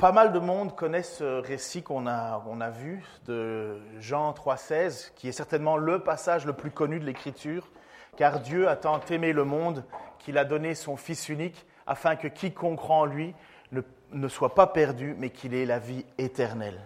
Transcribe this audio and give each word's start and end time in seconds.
Pas 0.00 0.12
mal 0.12 0.32
de 0.32 0.38
monde 0.38 0.74
connaît 0.74 1.02
ce 1.02 1.42
récit 1.42 1.82
qu'on 1.82 2.06
a, 2.06 2.42
a 2.42 2.70
vu 2.70 3.04
de 3.26 3.76
Jean 3.98 4.32
3,16, 4.32 5.12
qui 5.14 5.28
est 5.28 5.32
certainement 5.32 5.76
le 5.76 5.98
passage 5.98 6.46
le 6.46 6.54
plus 6.54 6.70
connu 6.70 6.98
de 6.98 7.04
l'Écriture, 7.04 7.68
car 8.16 8.40
Dieu 8.40 8.66
a 8.66 8.76
tant 8.76 8.98
aimé 9.10 9.34
le 9.34 9.44
monde 9.44 9.84
qu'il 10.18 10.38
a 10.38 10.46
donné 10.46 10.74
son 10.74 10.96
Fils 10.96 11.28
unique, 11.28 11.66
afin 11.86 12.16
que 12.16 12.28
quiconque 12.28 12.78
croit 12.78 12.96
en 12.96 13.04
lui 13.04 13.34
ne, 13.72 13.82
ne 14.12 14.28
soit 14.28 14.54
pas 14.54 14.66
perdu, 14.66 15.14
mais 15.18 15.28
qu'il 15.28 15.52
ait 15.52 15.66
la 15.66 15.78
vie 15.78 16.06
éternelle. 16.16 16.80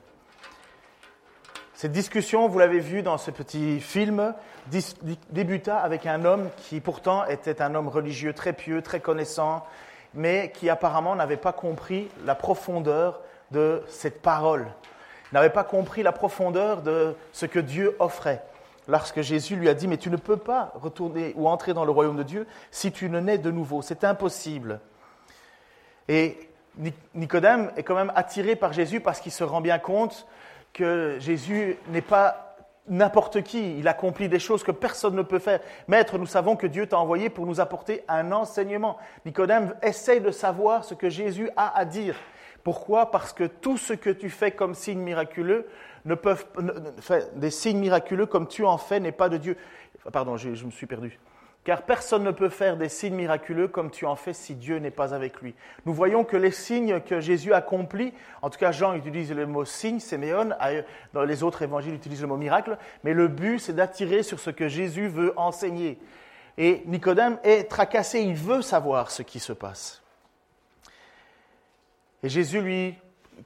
Cette 1.74 1.92
discussion, 1.92 2.48
vous 2.48 2.58
l'avez 2.58 2.80
vu 2.80 3.02
dans 3.02 3.18
ce 3.18 3.30
petit 3.30 3.80
film, 3.80 4.34
débuta 5.30 5.78
avec 5.78 6.06
un 6.06 6.24
homme 6.24 6.50
qui 6.56 6.80
pourtant 6.80 7.26
était 7.26 7.62
un 7.62 7.76
homme 7.76 7.86
religieux 7.86 8.32
très 8.32 8.54
pieux, 8.54 8.82
très 8.82 8.98
connaissant, 8.98 9.64
mais 10.14 10.52
qui 10.52 10.70
apparemment 10.70 11.16
n'avait 11.16 11.36
pas 11.36 11.52
compris 11.52 12.08
la 12.24 12.34
profondeur 12.34 13.20
de 13.50 13.82
cette 13.88 14.22
parole, 14.22 14.66
n'avait 15.32 15.50
pas 15.50 15.64
compris 15.64 16.02
la 16.02 16.12
profondeur 16.12 16.82
de 16.82 17.16
ce 17.32 17.46
que 17.46 17.58
Dieu 17.58 17.96
offrait. 17.98 18.44
Lorsque 18.86 19.22
Jésus 19.22 19.56
lui 19.56 19.68
a 19.68 19.74
dit, 19.74 19.88
mais 19.88 19.96
tu 19.96 20.10
ne 20.10 20.16
peux 20.16 20.36
pas 20.36 20.72
retourner 20.74 21.32
ou 21.36 21.48
entrer 21.48 21.72
dans 21.72 21.84
le 21.84 21.90
royaume 21.90 22.16
de 22.16 22.22
Dieu 22.22 22.46
si 22.70 22.92
tu 22.92 23.08
ne 23.08 23.18
nais 23.18 23.38
de 23.38 23.50
nouveau, 23.50 23.80
c'est 23.82 24.04
impossible. 24.04 24.80
Et 26.08 26.38
Nicodème 27.14 27.70
est 27.76 27.82
quand 27.82 27.94
même 27.94 28.12
attiré 28.14 28.56
par 28.56 28.72
Jésus 28.72 29.00
parce 29.00 29.20
qu'il 29.20 29.32
se 29.32 29.44
rend 29.44 29.60
bien 29.60 29.78
compte 29.78 30.26
que 30.72 31.16
Jésus 31.18 31.78
n'est 31.88 32.02
pas 32.02 32.53
n'importe 32.88 33.42
qui. 33.42 33.78
Il 33.78 33.88
accomplit 33.88 34.28
des 34.28 34.38
choses 34.38 34.62
que 34.62 34.72
personne 34.72 35.14
ne 35.14 35.22
peut 35.22 35.38
faire. 35.38 35.60
Maître, 35.88 36.18
nous 36.18 36.26
savons 36.26 36.56
que 36.56 36.66
Dieu 36.66 36.86
t'a 36.86 36.98
envoyé 36.98 37.30
pour 37.30 37.46
nous 37.46 37.60
apporter 37.60 38.04
un 38.08 38.32
enseignement. 38.32 38.98
Nicodème 39.24 39.74
essaye 39.82 40.20
de 40.20 40.30
savoir 40.30 40.84
ce 40.84 40.94
que 40.94 41.08
Jésus 41.08 41.50
a 41.56 41.76
à 41.76 41.84
dire. 41.84 42.16
Pourquoi? 42.62 43.10
Parce 43.10 43.32
que 43.32 43.44
tout 43.44 43.76
ce 43.76 43.92
que 43.92 44.10
tu 44.10 44.30
fais 44.30 44.50
comme 44.50 44.74
signe 44.74 45.00
miraculeux, 45.00 45.68
ne 46.04 46.14
peuvent, 46.14 46.46
des 47.36 47.50
signes 47.50 47.78
miraculeux 47.78 48.26
comme 48.26 48.46
tu 48.46 48.64
en 48.64 48.78
fais 48.78 49.00
n'est 49.00 49.12
pas 49.12 49.28
de 49.28 49.36
Dieu. 49.36 49.56
Pardon, 50.12 50.36
je 50.36 50.64
me 50.64 50.70
suis 50.70 50.86
perdu 50.86 51.18
car 51.64 51.82
personne 51.82 52.22
ne 52.22 52.30
peut 52.30 52.50
faire 52.50 52.76
des 52.76 52.90
signes 52.90 53.14
miraculeux 53.14 53.68
comme 53.68 53.90
tu 53.90 54.04
en 54.04 54.16
fais 54.16 54.34
si 54.34 54.54
Dieu 54.54 54.78
n'est 54.78 54.90
pas 54.90 55.14
avec 55.14 55.40
lui. 55.40 55.54
Nous 55.86 55.94
voyons 55.94 56.22
que 56.22 56.36
les 56.36 56.50
signes 56.50 57.00
que 57.00 57.20
Jésus 57.20 57.54
accomplit, 57.54 58.12
en 58.42 58.50
tout 58.50 58.58
cas 58.58 58.70
Jean 58.70 58.94
utilise 58.94 59.32
le 59.32 59.46
mot 59.46 59.64
signe, 59.64 59.98
séméon, 59.98 60.50
dans 61.14 61.24
les 61.24 61.42
autres 61.42 61.62
évangiles 61.62 61.94
utilisent 61.94 62.20
le 62.20 62.28
mot 62.28 62.36
miracle, 62.36 62.76
mais 63.02 63.14
le 63.14 63.28
but 63.28 63.58
c'est 63.58 63.72
d'attirer 63.72 64.22
sur 64.22 64.38
ce 64.38 64.50
que 64.50 64.68
Jésus 64.68 65.08
veut 65.08 65.32
enseigner. 65.36 65.98
Et 66.58 66.82
Nicodème 66.86 67.38
est 67.42 67.70
tracassé, 67.70 68.20
il 68.20 68.34
veut 68.34 68.62
savoir 68.62 69.10
ce 69.10 69.22
qui 69.22 69.40
se 69.40 69.52
passe. 69.52 70.02
Et 72.22 72.28
Jésus 72.28 72.60
lui 72.60 72.94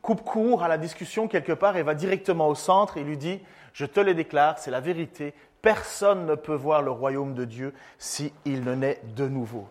coupe 0.03 0.23
court 0.23 0.63
à 0.63 0.69
la 0.69 0.77
discussion 0.77 1.29
quelque 1.29 1.53
part 1.53 1.77
et 1.77 1.83
va 1.83 1.95
directement 1.95 2.49
au 2.49 2.55
centre 2.55 2.97
et 2.97 3.05
lui 3.05 3.17
dit, 3.17 3.41
je 3.73 3.87
te 3.87 4.01
le 4.01 4.15
déclare, 4.15 4.59
c'est 4.59 4.71
la 4.71 4.81
vérité, 4.81 5.35
Personne 5.63 6.27
ne 6.27 6.35
peut 6.35 6.55
voir 6.55 6.83
le 6.83 6.91
royaume 6.91 7.35
de 7.35 7.45
Dieu 7.45 7.75
s'il 7.99 8.33
ne 8.47 8.75
naît 8.75 9.01
de 9.17 9.27
nouveau. 9.27 9.69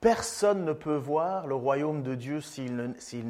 Personne 0.00 0.64
ne 0.64 0.72
peut 0.72 0.96
voir 0.96 1.46
le 1.46 1.54
royaume 1.54 2.02
de 2.02 2.14
Dieu 2.14 2.40
s'il 2.40 2.74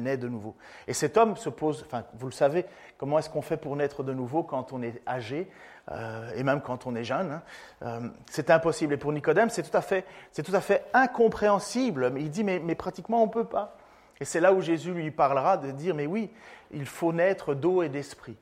naît 0.01 0.17
de 0.17 0.27
nouveau. 0.29 0.55
Et 0.87 0.93
cet 0.93 1.17
homme 1.17 1.35
se 1.35 1.49
pose, 1.49 1.83
enfin, 1.85 2.05
vous 2.13 2.27
le 2.27 2.31
savez, 2.31 2.65
comment 2.97 3.19
est-ce 3.19 3.29
qu'on 3.29 3.41
fait 3.41 3.57
pour 3.57 3.75
naître 3.75 4.03
de 4.03 4.13
nouveau 4.13 4.43
quand 4.43 4.71
on 4.71 4.81
est 4.81 5.01
âgé 5.05 5.49
euh, 5.91 6.31
et 6.35 6.43
même 6.43 6.61
quand 6.61 6.85
on 6.85 6.95
est 6.95 7.03
jeune 7.03 7.31
hein? 7.31 7.41
euh, 7.83 8.07
C'est 8.29 8.49
impossible. 8.49 8.93
Et 8.93 8.97
pour 8.97 9.11
Nicodème, 9.11 9.49
c'est 9.49 9.63
tout, 9.63 9.75
à 9.75 9.81
fait, 9.81 10.05
tout 10.33 10.55
à 10.55 10.61
fait 10.61 10.85
incompréhensible. 10.93 12.13
Il 12.17 12.29
dit, 12.29 12.45
mais, 12.45 12.59
mais 12.59 12.75
pratiquement 12.75 13.21
on 13.21 13.27
ne 13.27 13.31
peut 13.31 13.45
pas. 13.45 13.75
Et 14.21 14.25
c'est 14.25 14.39
là 14.39 14.53
où 14.53 14.61
Jésus 14.61 14.93
lui 14.93 15.11
parlera 15.11 15.57
de 15.57 15.71
dire, 15.71 15.93
mais 15.93 16.05
oui, 16.05 16.29
il 16.71 16.85
faut 16.85 17.11
naître 17.11 17.53
d'eau 17.53 17.81
et 17.83 17.89
d'esprit. 17.89 18.37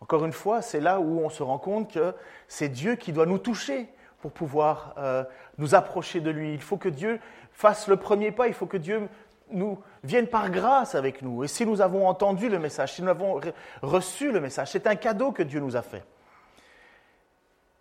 Encore 0.00 0.24
une 0.24 0.32
fois, 0.32 0.62
c'est 0.62 0.80
là 0.80 1.00
où 1.00 1.20
on 1.20 1.30
se 1.30 1.42
rend 1.42 1.58
compte 1.58 1.92
que 1.92 2.14
c'est 2.48 2.68
Dieu 2.68 2.96
qui 2.96 3.12
doit 3.12 3.26
nous 3.26 3.38
toucher 3.38 3.88
pour 4.20 4.32
pouvoir 4.32 4.94
euh, 4.98 5.24
nous 5.58 5.74
approcher 5.74 6.20
de 6.20 6.30
lui. 6.30 6.52
Il 6.54 6.62
faut 6.62 6.76
que 6.76 6.88
Dieu 6.88 7.20
fasse 7.52 7.88
le 7.88 7.96
premier 7.96 8.32
pas, 8.32 8.48
il 8.48 8.54
faut 8.54 8.66
que 8.66 8.76
Dieu 8.76 9.08
nous 9.50 9.78
vienne 10.02 10.26
par 10.26 10.50
grâce 10.50 10.94
avec 10.94 11.22
nous. 11.22 11.44
Et 11.44 11.48
si 11.48 11.66
nous 11.66 11.80
avons 11.80 12.08
entendu 12.08 12.48
le 12.48 12.58
message, 12.58 12.94
si 12.94 13.02
nous 13.02 13.08
avons 13.08 13.40
reçu 13.82 14.32
le 14.32 14.40
message, 14.40 14.70
c'est 14.70 14.86
un 14.86 14.96
cadeau 14.96 15.32
que 15.32 15.42
Dieu 15.42 15.60
nous 15.60 15.76
a 15.76 15.82
fait. 15.82 16.04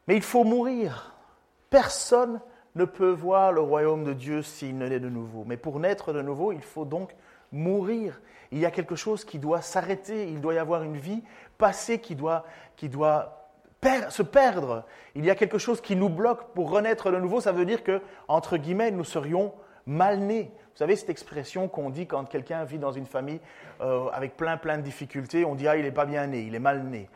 Mais 0.08 0.16
il 0.16 0.22
faut 0.22 0.44
mourir. 0.44 1.14
Personne 1.70 2.40
ne 2.76 2.86
peut 2.86 3.12
voir 3.12 3.52
le 3.52 3.62
royaume 3.62 4.04
de 4.04 4.14
Dieu 4.14 4.42
s'il 4.42 4.78
ne 4.78 4.88
naît 4.88 5.00
de 5.00 5.10
nouveau. 5.10 5.44
Mais 5.46 5.58
pour 5.58 5.80
naître 5.80 6.14
de 6.14 6.22
nouveau, 6.22 6.52
il 6.52 6.62
faut 6.62 6.86
donc 6.86 7.16
mourir. 7.52 8.20
Il 8.52 8.60
y 8.60 8.66
a 8.66 8.72
quelque 8.72 8.96
chose 8.96 9.26
qui 9.26 9.40
doit 9.40 9.62
s'arrêter, 9.62 10.28
il 10.28 10.42
doit 10.42 10.54
y 10.54 10.58
avoir 10.58 10.84
une 10.84 10.98
vie 10.98 11.24
passée 11.64 12.00
qui 12.00 12.14
doit, 12.14 12.44
qui 12.76 12.90
doit 12.90 13.48
se 14.10 14.22
perdre. 14.22 14.84
Il 15.16 15.24
y 15.24 15.30
a 15.30 15.36
quelque 15.36 15.58
chose 15.58 15.80
qui 15.80 15.96
nous 15.96 16.10
bloque 16.10 16.54
pour 16.54 16.70
renaître 16.70 17.10
de 17.10 17.18
nouveau. 17.18 17.40
Ça 17.40 17.54
veut 17.54 17.64
dire 17.64 17.86
que, 17.86 18.02
entre 18.28 18.58
guillemets, 18.58 18.92
nous 18.92 19.06
serions 19.06 19.54
mal 19.86 20.20
nés. 20.20 20.52
Vous 20.74 20.78
savez 20.78 20.98
cette 20.98 21.10
expression 21.10 21.70
qu'on 21.70 21.90
dit 21.90 22.06
quand 22.06 22.26
quelqu'un 22.26 22.66
vit 22.66 22.80
dans 22.80 22.92
une 22.92 23.06
famille 23.06 23.40
euh, 23.80 24.10
avec 24.12 24.36
plein 24.36 24.58
plein 24.58 24.78
de 24.78 24.82
difficultés, 24.82 25.46
on 25.46 25.56
dit 25.56 25.70
ah 25.70 25.78
il 25.78 25.84
n'est 25.84 25.92
pas 25.92 26.06
bien 26.06 26.28
né, 26.28 26.42
il 26.42 26.54
est 26.54 26.60
mal 26.60 26.84
né. 26.84 27.10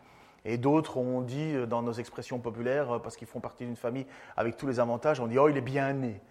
Et 0.46 0.56
d'autres 0.56 0.96
on 0.96 1.20
dit 1.20 1.52
euh, 1.54 1.66
dans 1.66 1.82
nos 1.82 1.92
expressions 1.92 2.38
populaires 2.38 2.92
euh, 2.92 2.98
parce 3.00 3.16
qu'ils 3.16 3.28
font 3.28 3.40
partie 3.40 3.66
d'une 3.66 3.76
famille 3.76 4.06
avec 4.34 4.56
tous 4.56 4.66
les 4.66 4.80
avantages, 4.80 5.20
on 5.20 5.26
dit 5.26 5.38
oh 5.38 5.48
il 5.48 5.56
est 5.58 5.68
bien 5.76 5.92
né. 5.92 6.22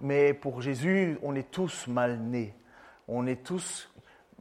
Mais 0.00 0.32
pour 0.32 0.62
Jésus, 0.62 1.18
on 1.22 1.34
est 1.34 1.50
tous 1.50 1.86
mal 1.88 2.18
nés 2.18 2.54
on 3.08 3.26
est 3.26 3.42
tous 3.42 3.90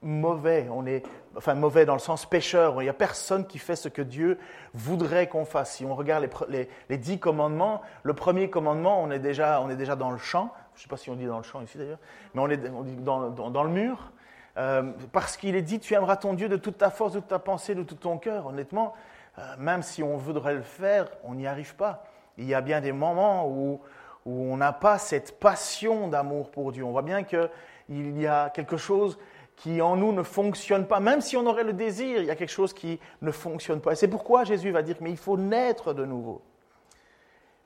mauvais, 0.02 0.68
on 0.72 0.86
est, 0.86 1.04
enfin 1.36 1.54
mauvais 1.54 1.86
dans 1.86 1.94
le 1.94 2.00
sens 2.00 2.26
pécheur. 2.26 2.82
Il 2.82 2.86
n'y 2.86 2.90
a 2.90 2.94
personne 2.94 3.46
qui 3.46 3.60
fait 3.60 3.76
ce 3.76 3.90
que 3.90 4.02
Dieu 4.02 4.38
voudrait 4.74 5.28
qu'on 5.28 5.46
fasse. 5.46 5.76
Si 5.76 5.86
on 5.86 5.96
regarde 5.96 6.30
les, 6.50 6.98
dix 6.98 7.20
commandements, 7.20 7.82
le 8.04 8.14
premier 8.14 8.50
commandement, 8.50 9.02
on 9.02 9.12
est 9.12 9.20
déjà, 9.20 9.62
on 9.62 9.70
est 9.70 9.76
déjà 9.76 9.96
dans 9.96 10.12
le 10.12 10.18
champ. 10.18 10.54
Je 10.76 10.80
ne 10.80 10.84
sais 10.84 10.90
pas 10.90 10.98
si 10.98 11.10
on 11.10 11.16
dit 11.16 11.26
dans 11.26 11.38
le 11.38 11.44
champ 11.44 11.62
ici 11.62 11.78
d'ailleurs, 11.78 12.00
mais 12.34 12.42
on 12.42 12.50
est 12.50 12.58
dit 12.58 12.96
dans, 12.98 13.64
le 13.64 13.70
mur. 13.70 14.12
Euh, 14.58 14.92
parce 15.12 15.38
qu'il 15.38 15.56
est 15.56 15.62
dit, 15.62 15.80
tu 15.80 15.94
aimeras 15.94 16.18
ton 16.18 16.34
Dieu 16.34 16.50
de 16.50 16.58
toute 16.58 16.78
ta 16.78 16.90
force, 16.90 17.14
de 17.14 17.20
toute 17.20 17.30
ta 17.30 17.40
pensée, 17.40 17.76
de 17.76 17.84
tout 17.84 17.96
ton 17.96 18.18
cœur. 18.18 18.48
Honnêtement, 18.48 18.94
euh, 19.38 19.42
même 19.58 19.84
si 19.84 20.04
on 20.04 20.18
voudrait 20.18 20.56
le 20.56 20.62
faire, 20.62 21.08
on 21.24 21.36
n'y 21.36 21.48
arrive 21.48 21.76
pas. 21.76 22.04
Il 22.38 22.46
y 22.46 22.54
a 22.54 22.62
bien 22.62 22.82
des 22.82 22.92
moments 22.92 23.48
où, 23.48 23.82
où 24.26 24.54
on 24.54 24.58
n'a 24.58 24.74
pas 24.74 25.00
cette 25.00 25.40
passion 25.40 26.08
d'amour 26.08 26.52
pour 26.52 26.72
Dieu. 26.72 26.84
On 26.84 26.92
voit 26.92 27.02
bien 27.02 27.24
que 27.24 27.50
il 27.90 28.20
y 28.20 28.28
a 28.28 28.50
quelque 28.50 28.78
chose 28.78 29.18
qui 29.58 29.82
en 29.82 29.96
nous 29.98 30.14
ne 30.14 30.24
fonctionne 30.24 30.88
pas. 30.88 31.00
Même 31.00 31.20
si 31.20 31.36
on 31.36 31.46
aurait 31.48 31.64
le 31.64 31.74
désir, 31.74 32.22
il 32.22 32.26
y 32.26 32.32
a 32.32 32.36
quelque 32.36 32.52
chose 32.52 32.74
qui 32.74 33.00
ne 33.22 33.32
fonctionne 33.32 33.82
pas. 33.82 33.92
Et 33.92 33.96
c'est 33.96 34.08
pourquoi 34.08 34.44
Jésus 34.44 34.72
va 34.72 34.84
dire, 34.84 34.96
mais 35.02 35.10
il 35.10 35.18
faut 35.18 35.36
naître 35.36 35.94
de 35.94 36.06
nouveau. 36.06 36.42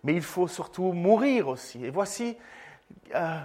Mais 0.03 0.13
il 0.13 0.21
faut 0.21 0.47
surtout 0.47 0.93
mourir 0.93 1.49
aussi. 1.49 1.85
Et 1.85 1.89
voici 1.89 2.37
euh, 3.13 3.37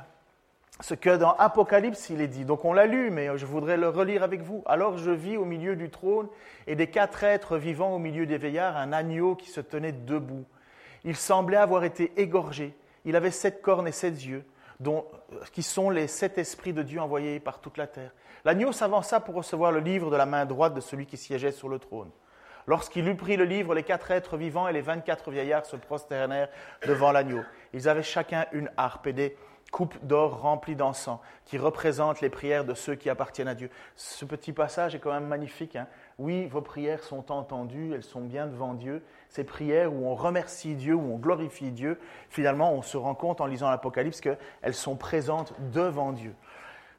ce 0.80 0.94
que 0.94 1.16
dans 1.16 1.32
Apocalypse 1.32 2.08
il 2.08 2.20
est 2.20 2.28
dit. 2.28 2.44
Donc 2.44 2.64
on 2.64 2.72
l'a 2.72 2.86
lu, 2.86 3.10
mais 3.10 3.36
je 3.36 3.44
voudrais 3.44 3.76
le 3.76 3.88
relire 3.88 4.22
avec 4.22 4.42
vous. 4.42 4.62
Alors 4.66 4.96
je 4.96 5.10
vis 5.10 5.36
au 5.36 5.44
milieu 5.44 5.74
du 5.74 5.90
trône 5.90 6.28
et 6.68 6.76
des 6.76 6.86
quatre 6.86 7.24
êtres 7.24 7.56
vivants 7.58 7.94
au 7.94 7.98
milieu 7.98 8.26
des 8.26 8.38
veillards 8.38 8.76
un 8.76 8.92
agneau 8.92 9.34
qui 9.34 9.50
se 9.50 9.60
tenait 9.60 9.92
debout. 9.92 10.44
Il 11.04 11.16
semblait 11.16 11.56
avoir 11.56 11.82
été 11.82 12.12
égorgé. 12.16 12.74
Il 13.04 13.16
avait 13.16 13.32
sept 13.32 13.60
cornes 13.60 13.88
et 13.88 13.92
sept 13.92 14.24
yeux 14.24 14.44
dont, 14.80 15.04
qui 15.52 15.62
sont 15.62 15.90
les 15.90 16.06
sept 16.06 16.38
esprits 16.38 16.72
de 16.72 16.82
Dieu 16.82 17.00
envoyés 17.00 17.40
par 17.40 17.60
toute 17.60 17.76
la 17.76 17.86
terre. 17.86 18.12
L'agneau 18.44 18.72
s'avança 18.72 19.20
pour 19.20 19.34
recevoir 19.34 19.72
le 19.72 19.80
livre 19.80 20.10
de 20.10 20.16
la 20.16 20.26
main 20.26 20.46
droite 20.46 20.74
de 20.74 20.80
celui 20.80 21.06
qui 21.06 21.16
siégeait 21.16 21.52
sur 21.52 21.68
le 21.68 21.78
trône. 21.78 22.10
Lorsqu'il 22.66 23.06
eut 23.08 23.16
pris 23.16 23.36
le 23.36 23.44
livre, 23.44 23.74
les 23.74 23.84
quatre 23.84 24.10
êtres 24.10 24.36
vivants 24.36 24.66
et 24.66 24.72
les 24.72 24.80
vingt-quatre 24.80 25.30
vieillards 25.30 25.66
se 25.66 25.76
prosternèrent 25.76 26.48
devant 26.86 27.12
l'agneau. 27.12 27.42
Ils 27.72 27.88
avaient 27.88 28.02
chacun 28.02 28.46
une 28.52 28.70
harpe 28.76 29.06
et 29.06 29.12
des 29.12 29.36
coupes 29.70 29.96
d'or 30.04 30.40
remplies 30.40 30.76
d'encens, 30.76 31.18
qui 31.44 31.58
représentent 31.58 32.20
les 32.20 32.30
prières 32.30 32.64
de 32.64 32.74
ceux 32.74 32.94
qui 32.94 33.10
appartiennent 33.10 33.48
à 33.48 33.54
Dieu. 33.54 33.70
Ce 33.94 34.24
petit 34.24 34.52
passage 34.52 34.94
est 34.94 34.98
quand 34.98 35.12
même 35.12 35.26
magnifique. 35.26 35.76
Hein. 35.76 35.86
oui, 36.18 36.46
vos 36.46 36.62
prières 36.62 37.02
sont 37.02 37.30
entendues, 37.32 37.92
elles 37.94 38.04
sont 38.04 38.20
bien 38.20 38.46
devant 38.46 38.74
Dieu, 38.74 39.02
ces 39.36 39.44
prières 39.44 39.92
où 39.92 40.06
on 40.06 40.15
remercie 40.15 40.74
Dieu, 40.74 40.94
où 40.94 41.12
on 41.12 41.18
glorifie 41.18 41.71
Dieu, 41.71 42.00
finalement, 42.30 42.72
on 42.72 42.80
se 42.80 42.97
rend 42.97 43.15
compte 43.15 43.42
en 43.42 43.47
lisant 43.47 43.68
l'Apocalypse 43.68 44.22
qu'elles 44.22 44.74
sont 44.74 44.97
présentes 44.97 45.53
devant 45.72 46.12
Dieu. 46.12 46.34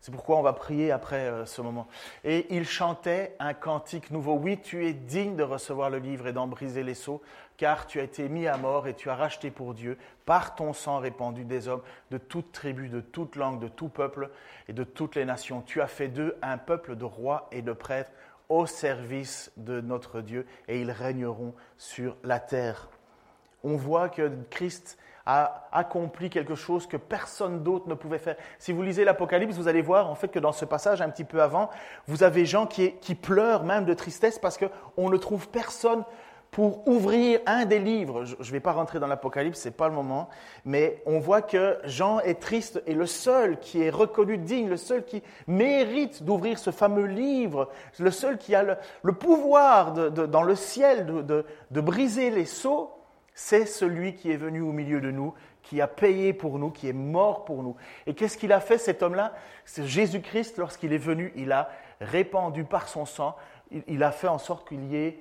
C'est 0.01 0.11
pourquoi 0.11 0.37
on 0.37 0.43
va 0.43 0.53
prier 0.53 0.91
après 0.91 1.25
euh, 1.25 1.47
ce 1.47 1.63
moment. 1.63 1.87
Et 2.23 2.45
il 2.55 2.67
chantait 2.67 3.35
un 3.39 3.55
cantique 3.55 4.11
nouveau. 4.11 4.35
Oui, 4.35 4.59
tu 4.61 4.85
es 4.85 4.93
digne 4.93 5.35
de 5.35 5.41
recevoir 5.41 5.89
le 5.89 5.97
livre 5.97 6.27
et 6.27 6.33
d'en 6.33 6.45
briser 6.45 6.83
les 6.83 6.93
sceaux, 6.93 7.23
car 7.57 7.87
tu 7.87 7.99
as 7.99 8.03
été 8.03 8.29
mis 8.29 8.45
à 8.45 8.55
mort 8.57 8.87
et 8.87 8.93
tu 8.93 9.09
as 9.09 9.15
racheté 9.15 9.49
pour 9.49 9.73
Dieu, 9.73 9.97
par 10.27 10.53
ton 10.53 10.73
sang 10.73 10.99
répandu 10.99 11.43
des 11.43 11.67
hommes, 11.67 11.81
de 12.11 12.19
toute 12.19 12.51
tribu, 12.51 12.87
de 12.89 13.01
toute 13.01 13.35
langue, 13.35 13.59
de 13.59 13.67
tout 13.67 13.89
peuple 13.89 14.29
et 14.67 14.73
de 14.73 14.83
toutes 14.83 15.15
les 15.15 15.25
nations. 15.25 15.63
Tu 15.63 15.81
as 15.81 15.87
fait 15.87 16.09
d'eux 16.09 16.37
un 16.43 16.59
peuple 16.59 16.95
de 16.95 17.05
rois 17.05 17.47
et 17.51 17.63
de 17.63 17.73
prêtres 17.73 18.11
au 18.49 18.65
service 18.65 19.51
de 19.57 19.81
notre 19.81 20.21
Dieu, 20.21 20.45
et 20.67 20.81
ils 20.81 20.91
régneront 20.91 21.53
sur 21.77 22.15
la 22.23 22.39
terre. 22.39 22.89
On 23.63 23.75
voit 23.75 24.09
que 24.09 24.31
Christ 24.49 24.97
a 25.25 25.67
accompli 25.73 26.29
quelque 26.29 26.55
chose 26.55 26.87
que 26.87 26.95
personne 26.95 27.61
d'autre 27.61 27.89
ne 27.89 27.95
pouvait 27.95 28.17
faire. 28.17 28.37
Si 28.59 28.71
vous 28.71 28.81
lisez 28.81 29.03
l'Apocalypse, 29.03 29.57
vous 29.57 29.67
allez 29.67 29.81
voir 29.81 30.09
en 30.09 30.15
fait 30.15 30.29
que 30.29 30.39
dans 30.39 30.53
ce 30.53 30.63
passage 30.63 31.01
un 31.01 31.09
petit 31.09 31.25
peu 31.25 31.41
avant, 31.41 31.69
vous 32.07 32.23
avez 32.23 32.45
gens 32.45 32.65
qui, 32.65 32.93
qui 33.01 33.13
pleurent 33.13 33.65
même 33.65 33.83
de 33.83 33.93
tristesse 33.93 34.39
parce 34.39 34.57
qu'on 34.57 35.09
ne 35.09 35.17
trouve 35.17 35.49
personne 35.49 36.05
pour 36.51 36.87
ouvrir 36.87 37.39
un 37.45 37.65
des 37.65 37.79
livres. 37.79 38.25
Je 38.25 38.35
ne 38.35 38.51
vais 38.51 38.59
pas 38.59 38.71
rentrer 38.71 38.99
dans 38.99 39.07
l'Apocalypse, 39.07 39.61
ce 39.61 39.67
n'est 39.67 39.73
pas 39.73 39.87
le 39.87 39.93
moment, 39.93 40.29
mais 40.65 41.01
on 41.05 41.19
voit 41.19 41.41
que 41.41 41.77
Jean 41.83 42.19
est 42.21 42.39
triste 42.39 42.81
et 42.87 42.93
le 42.93 43.05
seul 43.05 43.59
qui 43.59 43.81
est 43.81 43.89
reconnu 43.89 44.37
digne, 44.37 44.69
le 44.69 44.77
seul 44.77 45.05
qui 45.05 45.21
mérite 45.47 46.23
d'ouvrir 46.23 46.57
ce 46.57 46.71
fameux 46.71 47.05
livre, 47.05 47.69
le 47.99 48.11
seul 48.11 48.37
qui 48.37 48.55
a 48.55 48.77
le, 49.03 49.13
pouvoir 49.13 49.93
dans 49.93 50.43
le 50.43 50.55
ciel 50.55 51.05
de, 51.05 51.81
briser 51.81 52.29
les 52.29 52.45
sceaux, 52.45 52.91
c'est 53.33 53.65
celui 53.65 54.15
qui 54.15 54.31
est 54.31 54.37
venu 54.37 54.61
au 54.61 54.71
milieu 54.71 54.99
de 54.99 55.11
nous, 55.11 55.33
qui 55.61 55.81
a 55.81 55.87
payé 55.87 56.33
pour 56.33 56.57
nous, 56.59 56.71
qui 56.71 56.89
est 56.89 56.93
mort 56.93 57.45
pour 57.45 57.61
nous. 57.61 57.75
Et 58.07 58.13
qu'est-ce 58.13 58.37
qu'il 58.37 58.51
a 58.53 58.59
fait 58.59 58.77
cet 58.77 59.03
homme-là? 59.03 59.33
C'est 59.65 59.85
Jésus-Christ, 59.85 60.57
lorsqu'il 60.57 60.93
est 60.93 60.97
venu, 60.97 61.31
il 61.35 61.51
a 61.51 61.69
répandu 62.01 62.63
par 62.63 62.87
son 62.87 63.05
sang, 63.05 63.35
il, 63.87 64.03
a 64.03 64.11
fait 64.11 64.27
en 64.27 64.37
sorte 64.37 64.67
qu'il 64.67 64.85
y 64.85 64.95
ait 64.95 65.19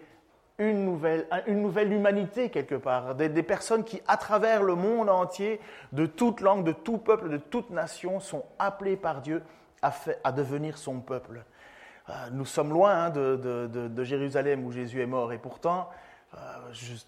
une 0.58 0.84
nouvelle, 0.84 1.26
une 1.46 1.60
nouvelle 1.60 1.92
humanité 1.92 2.50
quelque 2.50 2.74
part, 2.74 3.14
des, 3.14 3.42
personnes 3.42 3.84
qui, 3.84 4.00
à 4.06 4.16
travers 4.16 4.62
le 4.62 4.74
monde 4.74 5.10
entier, 5.10 5.60
de 5.92 6.06
toute 6.06 6.40
langue, 6.40 6.64
de 6.64 6.72
tout 6.72 6.98
peuple, 6.98 7.28
de 7.28 7.36
toute 7.36 7.70
nation, 7.70 8.20
sont 8.20 8.44
appelées 8.58 8.96
par 8.96 9.20
Dieu 9.20 9.42
à, 9.82 9.92
à 10.24 10.32
devenir 10.32 10.78
son 10.78 11.00
peuple. 11.00 11.44
Euh, 12.08 12.12
nous 12.32 12.44
sommes 12.44 12.70
loin 12.70 13.06
hein, 13.06 13.10
de, 13.10 13.68
de, 13.88 14.04
Jérusalem 14.04 14.64
où 14.64 14.70
Jésus 14.70 15.02
est 15.02 15.06
mort, 15.06 15.32
et 15.32 15.38
pourtant, 15.38 15.88
euh, 16.34 16.38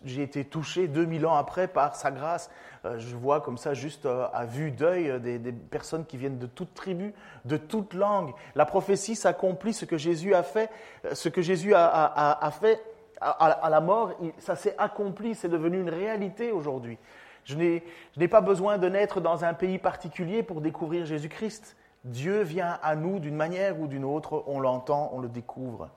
j'ai 0.04 0.22
été 0.22 0.44
touché 0.44 0.88
2000 0.88 1.24
ans 1.26 1.36
après 1.36 1.68
par 1.68 1.94
sa 1.94 2.10
grâce. 2.10 2.50
Euh, 2.84 2.98
je 2.98 3.14
vois 3.14 3.40
comme 3.40 3.58
ça, 3.58 3.74
juste 3.74 4.06
à 4.06 4.44
vue 4.44 4.72
d'œil, 4.72 5.20
des, 5.20 5.52
personnes 5.52 6.04
qui 6.04 6.16
viennent 6.16 6.38
de 6.38 6.46
toute 6.46 6.74
tribu, 6.74 7.14
de 7.44 7.56
toute 7.56 7.94
langue. 7.94 8.32
La 8.56 8.66
prophétie 8.66 9.14
s'accomplit, 9.14 9.72
ce 9.72 9.84
que 9.84 9.96
Jésus 9.96 10.34
a 10.34 10.42
fait, 10.42 10.68
ce 11.12 11.28
que 11.28 11.42
Jésus 11.42 11.74
a, 11.74 12.50
fait 12.60 12.82
à, 13.20 13.68
la 13.70 13.80
mort, 13.80 14.12
ça 14.38 14.56
s'est 14.56 14.74
accompli, 14.78 15.34
c'est 15.34 15.48
devenu 15.48 15.80
une 15.80 15.90
réalité 15.90 16.52
aujourd'hui. 16.52 16.98
Je 17.44 17.56
n'ai 17.56 18.28
pas 18.28 18.40
besoin 18.40 18.78
de 18.78 18.88
naître 18.88 19.20
dans 19.20 19.44
un 19.44 19.54
pays 19.54 19.78
particulier 19.78 20.42
pour 20.42 20.60
découvrir 20.60 21.06
Jésus-Christ. 21.06 21.76
Dieu 22.04 22.42
vient 22.42 22.78
à 22.82 22.94
nous 22.94 23.18
d'une 23.18 23.34
manière 23.34 23.80
ou 23.80 23.86
d'une 23.86 24.04
autre, 24.04 24.44
on 24.46 24.60
l'entend, 24.60 25.10
on 25.14 25.20
le 25.20 25.28
découvre. 25.28 25.88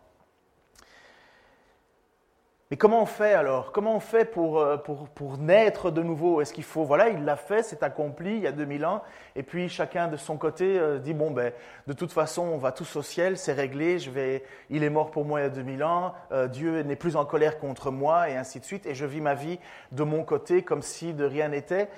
Mais 2.71 2.77
comment 2.77 3.01
on 3.01 3.05
fait 3.05 3.33
alors? 3.33 3.73
Comment 3.73 3.97
on 3.97 3.99
fait 3.99 4.23
pour, 4.23 4.61
euh, 4.61 4.77
pour, 4.77 5.09
pour 5.09 5.37
naître 5.37 5.91
de 5.91 6.01
nouveau? 6.01 6.39
Est-ce 6.39 6.53
qu'il 6.53 6.63
faut, 6.63 6.85
voilà, 6.85 7.09
il 7.09 7.25
l'a 7.25 7.35
fait, 7.35 7.63
c'est 7.63 7.83
accompli 7.83 8.37
il 8.37 8.43
y 8.43 8.47
a 8.47 8.53
2000 8.53 8.85
ans, 8.85 9.03
et 9.35 9.43
puis 9.43 9.67
chacun 9.67 10.07
de 10.07 10.15
son 10.15 10.37
côté 10.37 10.79
euh, 10.79 10.97
dit, 10.97 11.13
bon, 11.13 11.31
ben, 11.31 11.51
de 11.87 11.91
toute 11.91 12.13
façon, 12.13 12.43
on 12.43 12.57
va 12.57 12.71
tous 12.71 12.95
au 12.95 13.01
ciel, 13.01 13.37
c'est 13.37 13.51
réglé, 13.51 13.99
je 13.99 14.09
vais, 14.09 14.45
il 14.69 14.85
est 14.85 14.89
mort 14.89 15.11
pour 15.11 15.25
moi 15.25 15.41
il 15.41 15.43
y 15.43 15.45
a 15.47 15.49
2000 15.49 15.83
ans, 15.83 16.13
euh, 16.31 16.47
Dieu 16.47 16.81
n'est 16.83 16.95
plus 16.95 17.17
en 17.17 17.25
colère 17.25 17.59
contre 17.59 17.91
moi, 17.91 18.29
et 18.29 18.37
ainsi 18.37 18.61
de 18.61 18.63
suite, 18.63 18.85
et 18.85 18.95
je 18.95 19.05
vis 19.05 19.19
ma 19.19 19.33
vie 19.33 19.59
de 19.91 20.03
mon 20.03 20.23
côté 20.23 20.61
comme 20.61 20.81
si 20.81 21.13
de 21.13 21.25
rien 21.25 21.49
n'était, 21.49 21.89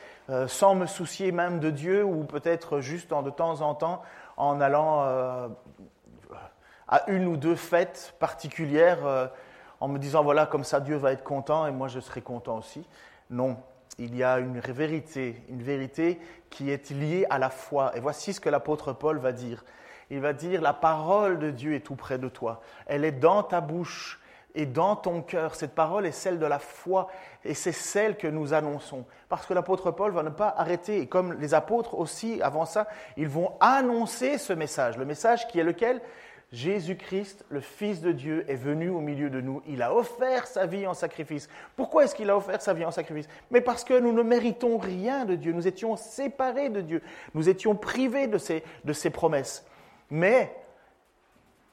sans 0.47 0.73
me 0.73 0.87
soucier 0.87 1.31
même 1.31 1.59
de 1.59 1.69
Dieu, 1.69 2.03
ou 2.03 2.23
peut-être 2.23 2.79
juste 2.79 3.11
de 3.11 3.29
temps 3.29 3.61
en 3.61 3.75
temps 3.75 4.01
en 4.37 4.59
allant 4.59 5.01
à 6.87 7.03
une 7.07 7.27
ou 7.27 7.37
deux 7.37 7.55
fêtes 7.55 8.15
particulières 8.19 9.29
en 9.83 9.89
me 9.89 9.99
disant, 9.99 10.23
voilà, 10.23 10.45
comme 10.45 10.63
ça 10.63 10.79
Dieu 10.79 10.95
va 10.95 11.11
être 11.11 11.25
content 11.25 11.67
et 11.67 11.71
moi 11.71 11.89
je 11.89 11.99
serai 11.99 12.21
content 12.21 12.57
aussi. 12.57 12.87
Non, 13.29 13.57
il 13.97 14.15
y 14.15 14.23
a 14.23 14.39
une 14.39 14.57
vérité, 14.61 15.43
une 15.49 15.61
vérité 15.61 16.21
qui 16.49 16.71
est 16.71 16.89
liée 16.91 17.25
à 17.29 17.37
la 17.37 17.49
foi. 17.49 17.91
Et 17.93 17.99
voici 17.99 18.31
ce 18.31 18.39
que 18.39 18.47
l'apôtre 18.47 18.93
Paul 18.93 19.17
va 19.17 19.33
dire. 19.33 19.65
Il 20.09 20.21
va 20.21 20.31
dire, 20.31 20.61
la 20.61 20.71
parole 20.71 21.37
de 21.37 21.51
Dieu 21.51 21.73
est 21.73 21.81
tout 21.81 21.97
près 21.97 22.17
de 22.17 22.29
toi. 22.29 22.61
Elle 22.85 23.03
est 23.03 23.11
dans 23.11 23.43
ta 23.43 23.59
bouche 23.59 24.21
et 24.55 24.65
dans 24.65 24.95
ton 24.95 25.21
cœur. 25.21 25.53
Cette 25.53 25.75
parole 25.75 26.05
est 26.05 26.13
celle 26.13 26.39
de 26.39 26.45
la 26.45 26.59
foi 26.59 27.09
et 27.43 27.53
c'est 27.53 27.73
celle 27.73 28.15
que 28.15 28.27
nous 28.27 28.53
annonçons. 28.53 29.03
Parce 29.27 29.45
que 29.45 29.53
l'apôtre 29.53 29.91
Paul 29.91 30.13
va 30.13 30.23
ne 30.23 30.29
pas 30.29 30.55
arrêter, 30.57 31.01
et 31.01 31.07
comme 31.07 31.33
les 31.41 31.53
apôtres 31.53 31.95
aussi, 31.95 32.41
avant 32.41 32.63
ça, 32.63 32.87
ils 33.17 33.27
vont 33.27 33.51
annoncer 33.59 34.37
ce 34.37 34.53
message. 34.53 34.97
Le 34.97 35.03
message 35.03 35.45
qui 35.49 35.59
est 35.59 35.63
lequel? 35.65 35.99
Jésus-Christ, 36.53 37.45
le 37.49 37.61
Fils 37.61 37.99
de 38.01 38.11
Dieu, 38.11 38.45
est 38.47 38.55
venu 38.55 38.89
au 38.89 38.99
milieu 38.99 39.31
de 39.31 39.41
nous. 39.41 39.63
Il 39.67 39.81
a 39.81 39.93
offert 39.93 40.45
sa 40.45 40.67
vie 40.67 40.85
en 40.85 40.93
sacrifice. 40.93 41.49
Pourquoi 41.75 42.03
est-ce 42.03 42.13
qu'il 42.13 42.29
a 42.29 42.37
offert 42.37 42.61
sa 42.61 42.75
vie 42.75 42.85
en 42.85 42.91
sacrifice? 42.91 43.27
Mais 43.49 43.59
parce 43.59 43.83
que 43.83 43.99
nous 43.99 44.13
ne 44.13 44.21
méritons 44.21 44.77
rien 44.77 45.25
de 45.25 45.33
Dieu. 45.33 45.51
Nous 45.51 45.67
étions 45.67 45.97
séparés 45.97 46.69
de 46.69 46.81
Dieu. 46.81 47.01
Nous 47.33 47.49
étions 47.49 47.75
privés 47.75 48.27
de 48.27 48.37
ses, 48.37 48.63
de 48.85 48.93
ses 48.93 49.09
promesses. 49.09 49.65
Mais 50.11 50.55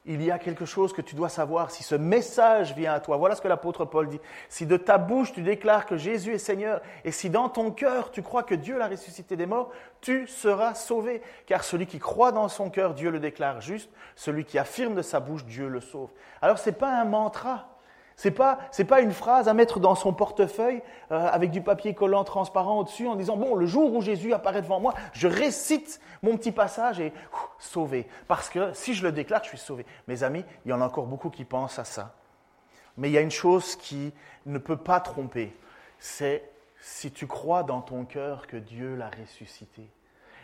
il 0.07 0.23
y 0.23 0.31
a 0.31 0.39
quelque 0.39 0.65
chose 0.65 0.95
que 0.95 1.03
tu 1.03 1.15
dois 1.15 1.29
savoir 1.29 1.71
si 1.71 1.83
ce 1.83 1.95
message 1.95 2.75
vient 2.75 2.95
à 2.95 3.01
toi. 3.01 3.19
Voilà 3.19 3.35
ce 3.35 3.43
que 3.43 3.49
l'apôtre 3.49 3.85
Paul 3.85 4.09
dit. 4.09 4.21
Si 4.49 4.65
de 4.65 4.77
ta 4.77 4.97
bouche 4.97 5.33
tu 5.33 5.43
déclares 5.43 5.85
que 5.85 5.97
Jésus 5.97 6.35
est 6.35 6.39
Seigneur 6.39 6.81
et 7.05 7.13
si 7.13 7.29
dans 7.29 7.49
ton 7.51 7.71
cœur 7.71 8.11
tu 8.11 8.23
crois 8.23 8.43
que 8.43 8.55
Dieu 8.55 8.79
l'a 8.79 8.89
ressuscité 8.89 9.37
des 9.37 9.47
morts, 9.47 9.71
tu 10.01 10.27
seras 10.27 10.75
sauvé. 10.75 11.21
Car 11.47 11.65
celui 11.65 11.87
qui 11.87 11.99
croit 11.99 12.33
dans 12.33 12.49
son 12.49 12.71
cœur, 12.71 12.95
Dieu 12.95 13.11
le 13.11 13.21
déclare 13.21 13.61
juste. 13.61 13.91
Celui 14.17 14.45
qui 14.45 14.59
affirme 14.59 14.95
de 14.95 15.03
sa 15.03 15.21
bouche, 15.21 15.45
Dieu 15.45 15.69
le 15.69 15.81
sauve. 15.81 16.11
Alors 16.41 16.59
ce 16.59 16.71
n'est 16.71 16.77
pas 16.77 16.99
un 16.99 17.05
mantra. 17.05 17.70
Ce 18.21 18.29
n'est 18.29 18.35
pas, 18.35 18.59
pas, 18.87 19.01
une 19.01 19.13
phrase 19.13 19.49
à 19.49 19.55
mettre 19.55 19.81
dans 19.81 19.95
son 19.95 20.13
portefeuille 20.13 20.83
euh, 21.11 21.27
avec 21.33 21.51
du 21.51 21.63
papier 21.63 21.95
collant 21.95 22.23
transparent 22.23 22.81
au-dessus 22.81 23.09
en 23.09 23.17
disant, 23.17 23.39
bon, 23.39 23.55
le 23.55 23.65
jour 23.65 23.95
où 23.95 24.03
Jésus 24.03 24.35
apparaît 24.35 24.61
devant 24.61 24.79
moi, 24.79 24.93
je 25.15 25.27
récite 25.27 26.03
mon 26.23 26.37
petit 26.37 26.53
passage 26.53 27.01
et 27.01 27.15
sauvé. 27.59 28.07
Parce 28.29 28.51
que 28.51 28.75
si 28.75 28.93
je 28.93 29.05
le 29.05 29.13
déclare, 29.13 29.43
je 29.45 29.49
suis 29.49 29.59
sauvé. 29.59 29.87
Mes 30.07 30.23
amis, 30.23 30.45
il 30.67 30.71
y 30.71 30.75
en 30.75 30.83
a 30.83 30.85
encore 30.85 31.07
beaucoup 31.07 31.31
qui 31.31 31.47
pensent 31.47 31.79
à 31.79 31.85
ça. 31.85 32.15
Mais 32.99 33.09
il 33.09 33.13
y 33.13 33.17
a 33.17 33.23
une 33.23 33.31
chose 33.31 33.75
qui 33.75 34.13
ne 34.45 34.59
peut 34.59 34.77
pas 34.77 35.01
tromper, 35.01 35.57
c'est 35.99 36.45
si 36.83 37.13
tu 37.13 37.27
crois 37.27 37.63
dans 37.63 37.81
ton 37.81 38.05
cœur 38.05 38.47
que 38.47 38.59
Dieu 38.59 38.97
l'a 38.97 39.09
ressuscité. 39.09 39.89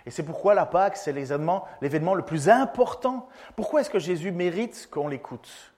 Et 0.07 0.11
c'est 0.11 0.23
pourquoi 0.23 0.55
la 0.55 0.65
Pâque, 0.65 0.97
c'est 0.97 1.13
l'événement 1.13 2.15
le 2.15 2.23
plus 2.23 2.49
important. 2.49 3.29
Pourquoi 3.55 3.83
est-ce 3.83 3.91
que 3.91 3.99
Jésus 3.99 4.33
mérite 4.33 4.89
qu'on 4.91 5.09
l'écoute? 5.09 5.76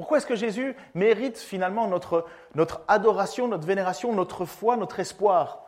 Pourquoi 0.00 0.16
est-ce 0.16 0.26
que 0.26 0.34
Jésus 0.34 0.74
mérite 0.94 1.36
finalement 1.36 1.86
notre, 1.86 2.24
notre 2.54 2.80
adoration, 2.88 3.48
notre 3.48 3.66
vénération, 3.66 4.14
notre 4.14 4.46
foi, 4.46 4.78
notre 4.78 4.98
espoir? 4.98 5.66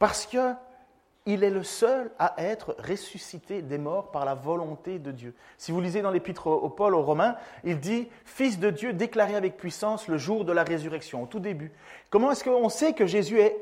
Parce 0.00 0.26
que 0.26 0.54
il 1.26 1.44
est 1.44 1.50
le 1.50 1.62
seul 1.62 2.10
à 2.18 2.34
être 2.38 2.74
ressuscité 2.80 3.62
des 3.62 3.78
morts 3.78 4.10
par 4.10 4.24
la 4.24 4.34
volonté 4.34 4.98
de 4.98 5.12
Dieu. 5.12 5.36
Si 5.58 5.70
vous 5.70 5.80
lisez 5.80 6.02
dans 6.02 6.10
l'épître 6.10 6.48
au 6.48 6.68
Paul 6.70 6.96
aux 6.96 7.02
Romains, 7.02 7.36
il 7.62 7.78
dit 7.78 8.08
Fils 8.24 8.58
de 8.58 8.70
Dieu 8.70 8.94
déclaré 8.94 9.36
avec 9.36 9.56
puissance 9.56 10.08
le 10.08 10.18
jour 10.18 10.44
de 10.44 10.50
la 10.50 10.64
résurrection, 10.64 11.22
au 11.22 11.26
tout 11.26 11.38
début. 11.38 11.70
Comment 12.10 12.32
est-ce 12.32 12.42
qu'on 12.42 12.68
sait 12.68 12.94
que 12.94 13.06
Jésus 13.06 13.38
est 13.38 13.56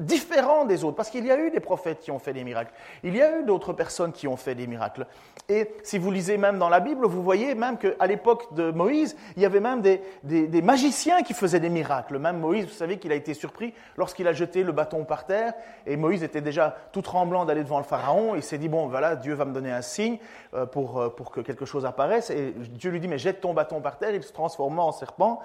différent 0.00 0.64
des 0.64 0.82
autres, 0.82 0.96
parce 0.96 1.10
qu'il 1.10 1.26
y 1.26 1.30
a 1.30 1.38
eu 1.38 1.50
des 1.50 1.60
prophètes 1.60 2.00
qui 2.00 2.10
ont 2.10 2.18
fait 2.18 2.32
des 2.32 2.42
miracles, 2.42 2.72
il 3.04 3.14
y 3.14 3.22
a 3.22 3.38
eu 3.38 3.44
d'autres 3.44 3.72
personnes 3.72 4.12
qui 4.12 4.26
ont 4.26 4.36
fait 4.36 4.54
des 4.54 4.66
miracles. 4.66 5.06
Et 5.48 5.70
si 5.82 5.98
vous 5.98 6.10
lisez 6.10 6.38
même 6.38 6.58
dans 6.58 6.68
la 6.68 6.80
Bible, 6.80 7.06
vous 7.06 7.22
voyez 7.22 7.54
même 7.54 7.76
qu'à 7.76 8.06
l'époque 8.06 8.54
de 8.54 8.70
Moïse, 8.70 9.16
il 9.36 9.42
y 9.42 9.46
avait 9.46 9.60
même 9.60 9.82
des, 9.82 10.00
des, 10.24 10.62
magiciens 10.62 11.22
qui 11.22 11.34
faisaient 11.34 11.60
des 11.60 11.68
miracles. 11.68 12.18
Même 12.18 12.38
Moïse, 12.38 12.64
vous 12.66 12.72
savez 12.72 12.98
qu'il 12.98 13.12
a 13.12 13.14
été 13.14 13.34
surpris 13.34 13.74
lorsqu'il 13.96 14.26
a 14.26 14.32
jeté 14.32 14.62
le 14.62 14.72
bâton 14.72 15.04
par 15.04 15.26
terre, 15.26 15.52
et 15.86 15.96
Moïse 15.96 16.22
était 16.22 16.40
déjà 16.40 16.76
tout 16.92 17.02
tremblant 17.02 17.44
d'aller 17.44 17.62
devant 17.62 17.78
le 17.78 17.84
Pharaon, 17.84 18.34
il 18.34 18.42
s'est 18.42 18.58
dit, 18.58 18.68
bon 18.68 18.86
voilà, 18.86 19.16
Dieu 19.16 19.34
va 19.34 19.44
me 19.44 19.52
donner 19.52 19.70
un 19.70 19.82
signe 19.82 20.18
euh, 20.54 20.66
pour, 20.66 20.98
euh, 20.98 21.08
pour 21.08 21.30
que 21.30 21.40
quelque 21.40 21.64
chose 21.64 21.84
apparaisse, 21.84 22.30
et 22.30 22.54
Dieu 22.56 22.90
lui 22.90 23.00
dit, 23.00 23.08
mais 23.08 23.18
jette 23.18 23.40
ton 23.40 23.52
bâton 23.52 23.80
par 23.80 23.98
terre, 23.98 24.14
il 24.14 24.22
se 24.22 24.32
transforma 24.32 24.82
en 24.82 24.92
serpent, 24.92 25.40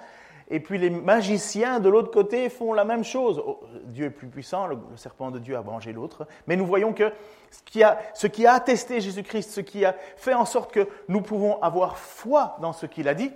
et 0.48 0.60
puis 0.60 0.78
les 0.78 0.90
magiciens 0.90 1.80
de 1.80 1.88
l'autre 1.88 2.10
côté 2.10 2.48
font 2.48 2.72
la 2.72 2.84
même 2.84 3.02
chose. 3.02 3.42
Oh, 3.44 3.60
Dieu 3.84 4.06
est 4.06 4.10
plus 4.10 4.28
puissant, 4.28 4.66
le, 4.66 4.78
serpent 4.94 5.30
de 5.30 5.38
Dieu 5.38 5.56
a 5.56 5.62
mangé 5.62 5.92
l'autre. 5.92 6.26
Mais 6.46 6.56
nous 6.56 6.66
voyons 6.66 6.92
que 6.92 7.12
ce 7.50 7.62
qui, 7.64 7.82
a, 7.82 7.98
ce 8.14 8.26
qui 8.26 8.46
a 8.46 8.54
attesté 8.54 9.00
Jésus-Christ, 9.00 9.50
ce 9.50 9.60
qui 9.60 9.84
a 9.84 9.96
fait 10.16 10.34
en 10.34 10.44
sorte 10.44 10.72
que 10.72 10.88
nous 11.08 11.20
pouvons 11.20 11.60
avoir 11.62 11.98
foi 11.98 12.56
dans 12.60 12.72
ce 12.72 12.86
qu'il 12.86 13.08
a 13.08 13.14
dit, 13.14 13.32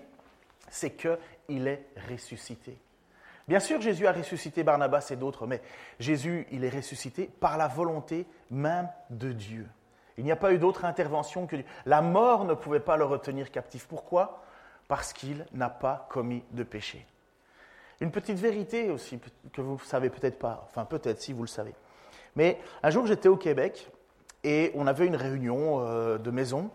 c'est 0.68 0.90
qu'il 0.90 1.66
est 1.66 1.84
ressuscité. 2.08 2.78
Bien 3.48 3.58
sûr, 3.58 3.80
Jésus 3.80 4.06
a 4.06 4.12
ressuscité 4.12 4.62
Barnabas 4.62 5.08
et 5.10 5.16
d'autres, 5.16 5.48
mais 5.48 5.60
Jésus, 5.98 6.46
il 6.52 6.64
est 6.64 6.70
ressuscité 6.70 7.28
par 7.40 7.58
la 7.58 7.66
volonté 7.66 8.24
même 8.50 8.88
de 9.10 9.32
Dieu. 9.32 9.66
Il 10.16 10.24
n'y 10.24 10.30
a 10.30 10.36
pas 10.36 10.52
eu 10.52 10.58
d'autre 10.58 10.84
intervention 10.84 11.48
que 11.48 11.56
Dieu. 11.56 11.64
La 11.86 12.02
mort 12.02 12.44
ne 12.44 12.54
pouvait 12.54 12.78
pas 12.78 12.96
le 12.96 13.04
retenir 13.04 13.50
captif. 13.50 13.88
Pourquoi? 13.88 14.44
Parce 14.90 15.12
qu'il 15.12 15.46
n'a 15.52 15.70
pas 15.70 16.08
commis 16.10 16.42
de 16.50 16.64
péché. 16.64 17.06
Une 18.00 18.10
petite 18.10 18.38
vérité 18.38 18.90
aussi 18.90 19.20
que 19.52 19.60
vous 19.60 19.74
ne 19.74 19.88
savez 19.88 20.10
peut-être 20.10 20.36
pas, 20.36 20.66
enfin 20.66 20.84
peut-être 20.84 21.22
si 21.22 21.32
vous 21.32 21.42
le 21.42 21.48
savez. 21.48 21.72
Mais 22.34 22.58
un 22.82 22.90
jour 22.90 23.06
j'étais 23.06 23.28
au 23.28 23.36
Québec 23.36 23.88
et 24.42 24.72
on 24.74 24.88
avait 24.88 25.06
une 25.06 25.14
réunion 25.14 25.86
euh, 25.86 26.18
de 26.18 26.32
maison 26.32 26.72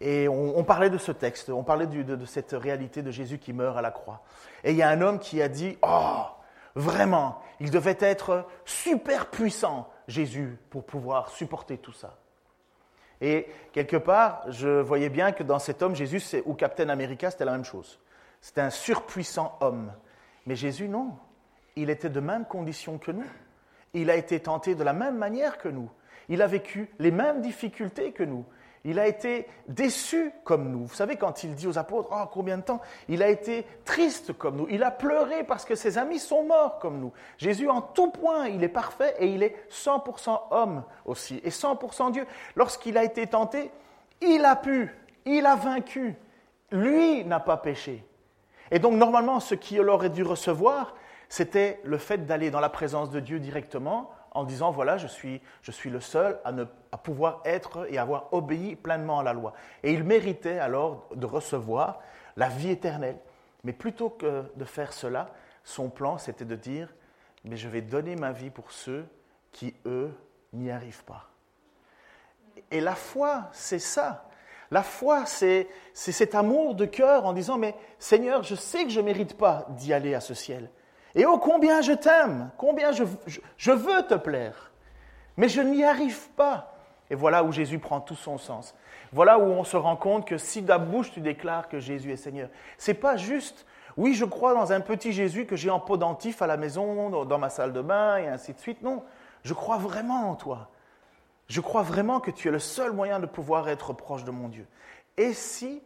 et 0.00 0.26
on, 0.26 0.64
parlait 0.64 0.90
de 0.90 0.98
ce 0.98 1.12
texte, 1.12 1.50
on 1.50 1.62
parlait 1.62 1.86
de, 1.86 2.26
cette 2.26 2.50
réalité 2.50 3.00
de 3.00 3.12
Jésus 3.12 3.38
qui 3.38 3.52
meurt 3.52 3.78
à 3.78 3.80
la 3.80 3.92
croix. 3.92 4.22
Et 4.64 4.72
il 4.72 4.76
y 4.76 4.82
a 4.82 4.88
un 4.88 5.00
homme 5.00 5.20
qui 5.20 5.40
a 5.40 5.46
dit, 5.46 5.78
oh, 5.82 6.24
vraiment, 6.74 7.40
il 7.60 7.70
devait 7.70 7.98
être 8.00 8.44
super 8.64 9.26
puissant, 9.30 9.88
Jésus, 10.08 10.58
pour 10.68 10.84
pouvoir 10.84 11.30
supporter 11.30 11.78
tout 11.78 11.92
ça. 11.92 12.18
Et 13.22 13.46
quelque 13.72 13.96
part, 13.96 14.44
je 14.48 14.80
voyais 14.80 15.08
bien 15.08 15.30
que 15.30 15.44
dans 15.44 15.60
cet 15.60 15.80
homme, 15.80 15.94
Jésus 15.94 16.20
ou 16.44 16.54
Captain 16.54 16.88
America, 16.88 17.30
c'était 17.30 17.44
la 17.44 17.52
même 17.52 17.64
chose. 17.64 18.00
C'était 18.40 18.60
un 18.60 18.70
surpuissant 18.70 19.56
homme. 19.60 19.92
Mais 20.44 20.56
Jésus, 20.56 20.88
non. 20.88 21.12
Il 21.76 21.88
était 21.88 22.10
de 22.10 22.18
même 22.18 22.44
condition 22.44 22.98
que 22.98 23.12
nous. 23.12 23.24
Il 23.94 24.10
a 24.10 24.16
été 24.16 24.40
tenté 24.40 24.74
de 24.74 24.82
la 24.82 24.92
même 24.92 25.16
manière 25.16 25.58
que 25.58 25.68
nous. 25.68 25.88
Il 26.28 26.42
a 26.42 26.48
vécu 26.48 26.90
les 26.98 27.12
mêmes 27.12 27.40
difficultés 27.40 28.10
que 28.10 28.24
nous. 28.24 28.44
Il 28.84 28.98
a 28.98 29.06
été 29.06 29.46
déçu 29.68 30.32
comme 30.44 30.70
nous. 30.70 30.86
Vous 30.86 30.94
savez, 30.94 31.16
quand 31.16 31.44
il 31.44 31.54
dit 31.54 31.68
aux 31.68 31.78
apôtres, 31.78 32.08
oh, 32.12 32.24
combien 32.32 32.58
de 32.58 32.62
temps 32.62 32.80
Il 33.08 33.22
a 33.22 33.28
été 33.28 33.64
triste 33.84 34.32
comme 34.32 34.56
nous. 34.56 34.66
Il 34.70 34.82
a 34.82 34.90
pleuré 34.90 35.44
parce 35.44 35.64
que 35.64 35.76
ses 35.76 35.98
amis 35.98 36.18
sont 36.18 36.44
morts 36.44 36.78
comme 36.80 36.98
nous. 36.98 37.12
Jésus, 37.38 37.68
en 37.68 37.80
tout 37.80 38.10
point, 38.10 38.48
il 38.48 38.64
est 38.64 38.68
parfait 38.68 39.14
et 39.20 39.26
il 39.26 39.42
est 39.44 39.56
100% 39.70 40.40
homme 40.50 40.82
aussi, 41.04 41.40
et 41.44 41.50
100% 41.50 42.10
Dieu. 42.10 42.26
Lorsqu'il 42.56 42.98
a 42.98 43.04
été 43.04 43.26
tenté, 43.28 43.70
il 44.20 44.44
a 44.44 44.56
pu, 44.56 44.92
il 45.26 45.46
a 45.46 45.54
vaincu. 45.54 46.16
Lui 46.72 47.24
n'a 47.24 47.38
pas 47.38 47.58
péché. 47.58 48.04
Et 48.72 48.78
donc, 48.78 48.94
normalement, 48.94 49.38
ce 49.38 49.54
qu'il 49.54 49.88
aurait 49.88 50.10
dû 50.10 50.24
recevoir, 50.24 50.94
c'était 51.28 51.80
le 51.84 51.98
fait 51.98 52.26
d'aller 52.26 52.50
dans 52.50 52.60
la 52.60 52.68
présence 52.68 53.10
de 53.10 53.20
Dieu 53.20 53.38
directement 53.38 54.10
en 54.34 54.44
disant, 54.44 54.70
voilà, 54.70 54.96
je 54.96 55.06
suis, 55.06 55.40
je 55.62 55.70
suis 55.70 55.90
le 55.90 56.00
seul 56.00 56.40
à, 56.44 56.52
ne, 56.52 56.64
à 56.90 56.96
pouvoir 56.96 57.40
être 57.44 57.86
et 57.90 57.98
avoir 57.98 58.32
obéi 58.32 58.76
pleinement 58.76 59.20
à 59.20 59.22
la 59.22 59.32
loi. 59.32 59.52
Et 59.82 59.92
il 59.92 60.04
méritait 60.04 60.58
alors 60.58 61.06
de 61.14 61.26
recevoir 61.26 62.00
la 62.36 62.48
vie 62.48 62.70
éternelle. 62.70 63.18
Mais 63.64 63.72
plutôt 63.72 64.10
que 64.10 64.44
de 64.56 64.64
faire 64.64 64.92
cela, 64.92 65.30
son 65.64 65.90
plan, 65.90 66.18
c'était 66.18 66.44
de 66.44 66.56
dire, 66.56 66.88
mais 67.44 67.56
je 67.56 67.68
vais 67.68 67.82
donner 67.82 68.16
ma 68.16 68.32
vie 68.32 68.50
pour 68.50 68.72
ceux 68.72 69.06
qui, 69.52 69.74
eux, 69.86 70.12
n'y 70.52 70.70
arrivent 70.70 71.04
pas. 71.04 71.28
Et 72.70 72.80
la 72.80 72.94
foi, 72.94 73.48
c'est 73.52 73.78
ça. 73.78 74.28
La 74.70 74.82
foi, 74.82 75.26
c'est 75.26 75.68
cet 75.92 76.34
amour 76.34 76.74
de 76.74 76.86
cœur 76.86 77.26
en 77.26 77.34
disant, 77.34 77.58
mais 77.58 77.74
Seigneur, 77.98 78.42
je 78.42 78.54
sais 78.54 78.84
que 78.84 78.90
je 78.90 79.00
ne 79.00 79.04
mérite 79.04 79.36
pas 79.36 79.66
d'y 79.70 79.92
aller 79.92 80.14
à 80.14 80.20
ce 80.20 80.32
ciel. 80.32 80.70
Et 81.14 81.26
oh, 81.26 81.38
combien 81.38 81.80
je 81.80 81.92
t'aime, 81.92 82.50
combien 82.56 82.92
je, 82.92 83.72
veux 83.72 84.02
te 84.06 84.14
plaire, 84.14 84.72
mais 85.36 85.48
je 85.48 85.60
n'y 85.60 85.84
arrive 85.84 86.28
pas. 86.30 86.74
Et 87.10 87.14
voilà 87.14 87.44
où 87.44 87.52
Jésus 87.52 87.78
prend 87.78 88.00
tout 88.00 88.14
son 88.14 88.38
sens. 88.38 88.74
Voilà 89.12 89.38
où 89.38 89.42
on 89.42 89.64
se 89.64 89.76
rend 89.76 89.96
compte 89.96 90.26
que 90.26 90.38
si 90.38 90.62
de 90.62 90.76
bouche 90.78 91.12
tu 91.12 91.20
déclares 91.20 91.68
que 91.68 91.78
Jésus 91.78 92.12
est 92.12 92.16
Seigneur, 92.16 92.48
c'est 92.78 92.94
pas 92.94 93.16
juste. 93.16 93.66
Oui, 93.98 94.14
je 94.14 94.24
crois 94.24 94.54
dans 94.54 94.72
un 94.72 94.80
petit 94.80 95.12
Jésus 95.12 95.44
que 95.44 95.54
j'ai 95.54 95.68
en 95.68 95.80
pot 95.80 95.98
dentif 95.98 96.40
à 96.40 96.46
la 96.46 96.56
maison, 96.56 97.24
dans 97.26 97.38
ma 97.38 97.50
salle 97.50 97.74
de 97.74 97.82
bain 97.82 98.16
et 98.16 98.28
ainsi 98.28 98.54
de 98.54 98.58
suite. 98.58 98.80
Non, 98.82 99.02
je 99.42 99.52
crois 99.52 99.76
vraiment 99.76 100.30
en 100.30 100.34
toi. 100.34 100.70
Je 101.48 101.60
crois 101.60 101.82
vraiment 101.82 102.20
que 102.20 102.30
tu 102.30 102.48
es 102.48 102.50
le 102.50 102.58
seul 102.58 102.92
moyen 102.92 103.20
de 103.20 103.26
pouvoir 103.26 103.68
être 103.68 103.92
proche 103.92 104.24
de 104.24 104.30
mon 104.30 104.48
Dieu. 104.48 104.66
Et 105.18 105.34
si 105.34 105.82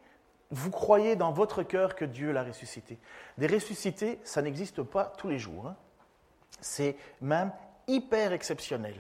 vous 0.51 0.71
croyez 0.71 1.17
dans 1.17 1.33
votre 1.33 1.63
cœur 1.63 1.95
que 1.95 2.05
Dieu 2.05 2.33
l'a 2.33 2.45
ressuscité. 2.45 2.99
Des 3.39 3.47
ressuscités, 3.47 4.19
ça 4.23 4.43
n'existe 4.43 4.83
pas 4.83 5.13
tous 5.17 5.29
les 5.29 5.39
jours. 5.39 5.67
Hein. 5.67 5.77
C'est 6.61 6.97
même 7.21 7.53
hyper 7.87 8.33
exceptionnel. 8.33 8.95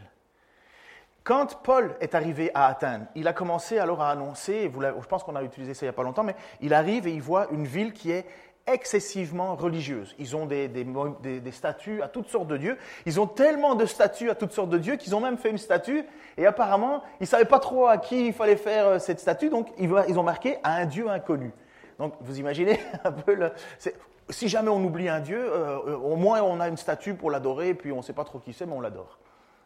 Quand 1.24 1.60
Paul 1.62 1.96
est 2.00 2.14
arrivé 2.14 2.52
à 2.54 2.66
Athènes, 2.66 3.08
il 3.16 3.26
a 3.26 3.32
commencé 3.32 3.78
alors 3.78 4.00
à 4.00 4.10
annoncer, 4.10 4.70
je 4.72 5.06
pense 5.06 5.24
qu'on 5.24 5.34
a 5.34 5.42
utilisé 5.42 5.74
ça 5.74 5.84
il 5.84 5.88
n'y 5.88 5.90
a 5.90 5.92
pas 5.92 6.04
longtemps, 6.04 6.22
mais 6.22 6.36
il 6.60 6.72
arrive 6.72 7.08
et 7.08 7.12
il 7.12 7.22
voit 7.22 7.48
une 7.50 7.66
ville 7.66 7.92
qui 7.92 8.12
est 8.12 8.26
excessivement 8.66 9.54
religieuse. 9.54 10.14
Ils 10.18 10.35
ont 10.35 10.46
des, 10.46 10.68
des, 10.68 11.52
statues 11.52 12.02
à 12.02 12.08
toutes 12.08 12.28
sortes 12.28 12.49
de 12.49 12.56
dieux. 12.56 12.76
Ils 13.06 13.20
ont 13.20 13.26
tellement 13.26 13.75
de 13.75 13.87
statues 13.87 14.30
à 14.30 14.35
toutes 14.35 14.52
sortes 14.52 14.70
de 14.70 14.78
dieux 14.78 14.96
qu'ils 14.96 15.14
ont 15.14 15.20
même 15.20 15.38
fait 15.38 15.50
une 15.50 15.58
statue. 15.58 16.04
Et 16.37 16.46
apparemment, 16.46 17.02
ils 17.20 17.25
ne 17.25 17.28
savaient 17.28 17.44
pas 17.44 17.61
trop 17.61 17.87
à 17.87 17.99
qui 17.99 18.26
il 18.26 18.32
fallait 18.32 18.56
faire 18.56 18.87
euh, 18.87 18.99
cette 18.99 19.20
statue, 19.20 19.49
donc 19.49 19.68
ils, 19.78 20.18
ont 20.18 20.23
marqué 20.23 20.58
à 20.62 20.76
un 20.76 20.87
dieu 20.87 21.08
inconnu. 21.08 21.52
Donc 21.99 22.14
vous 22.20 22.38
imaginez 22.38 22.80
un 23.04 23.12
peu 23.12 23.35
le... 23.35 23.52
Si 24.28 24.49
jamais 24.49 24.70
on 24.70 24.82
oublie 24.85 25.08
un 25.08 25.20
dieu, 25.20 25.38
euh, 25.38 25.78
euh, 25.87 25.96
au 25.96 26.16
moins 26.16 26.42
on 26.42 26.58
a 26.58 26.68
une 26.68 26.76
statue 26.76 27.14
pour 27.14 27.30
l'adorer, 27.30 27.75
puis 27.75 27.92
on 27.92 27.99
ne 27.99 28.02
sait 28.02 28.12
pas 28.12 28.25
trop 28.25 28.40
qui 28.40 28.52
c'est, 28.52 28.66
mais 28.66 28.75
on 28.75 28.80
l'adore. 28.80 29.18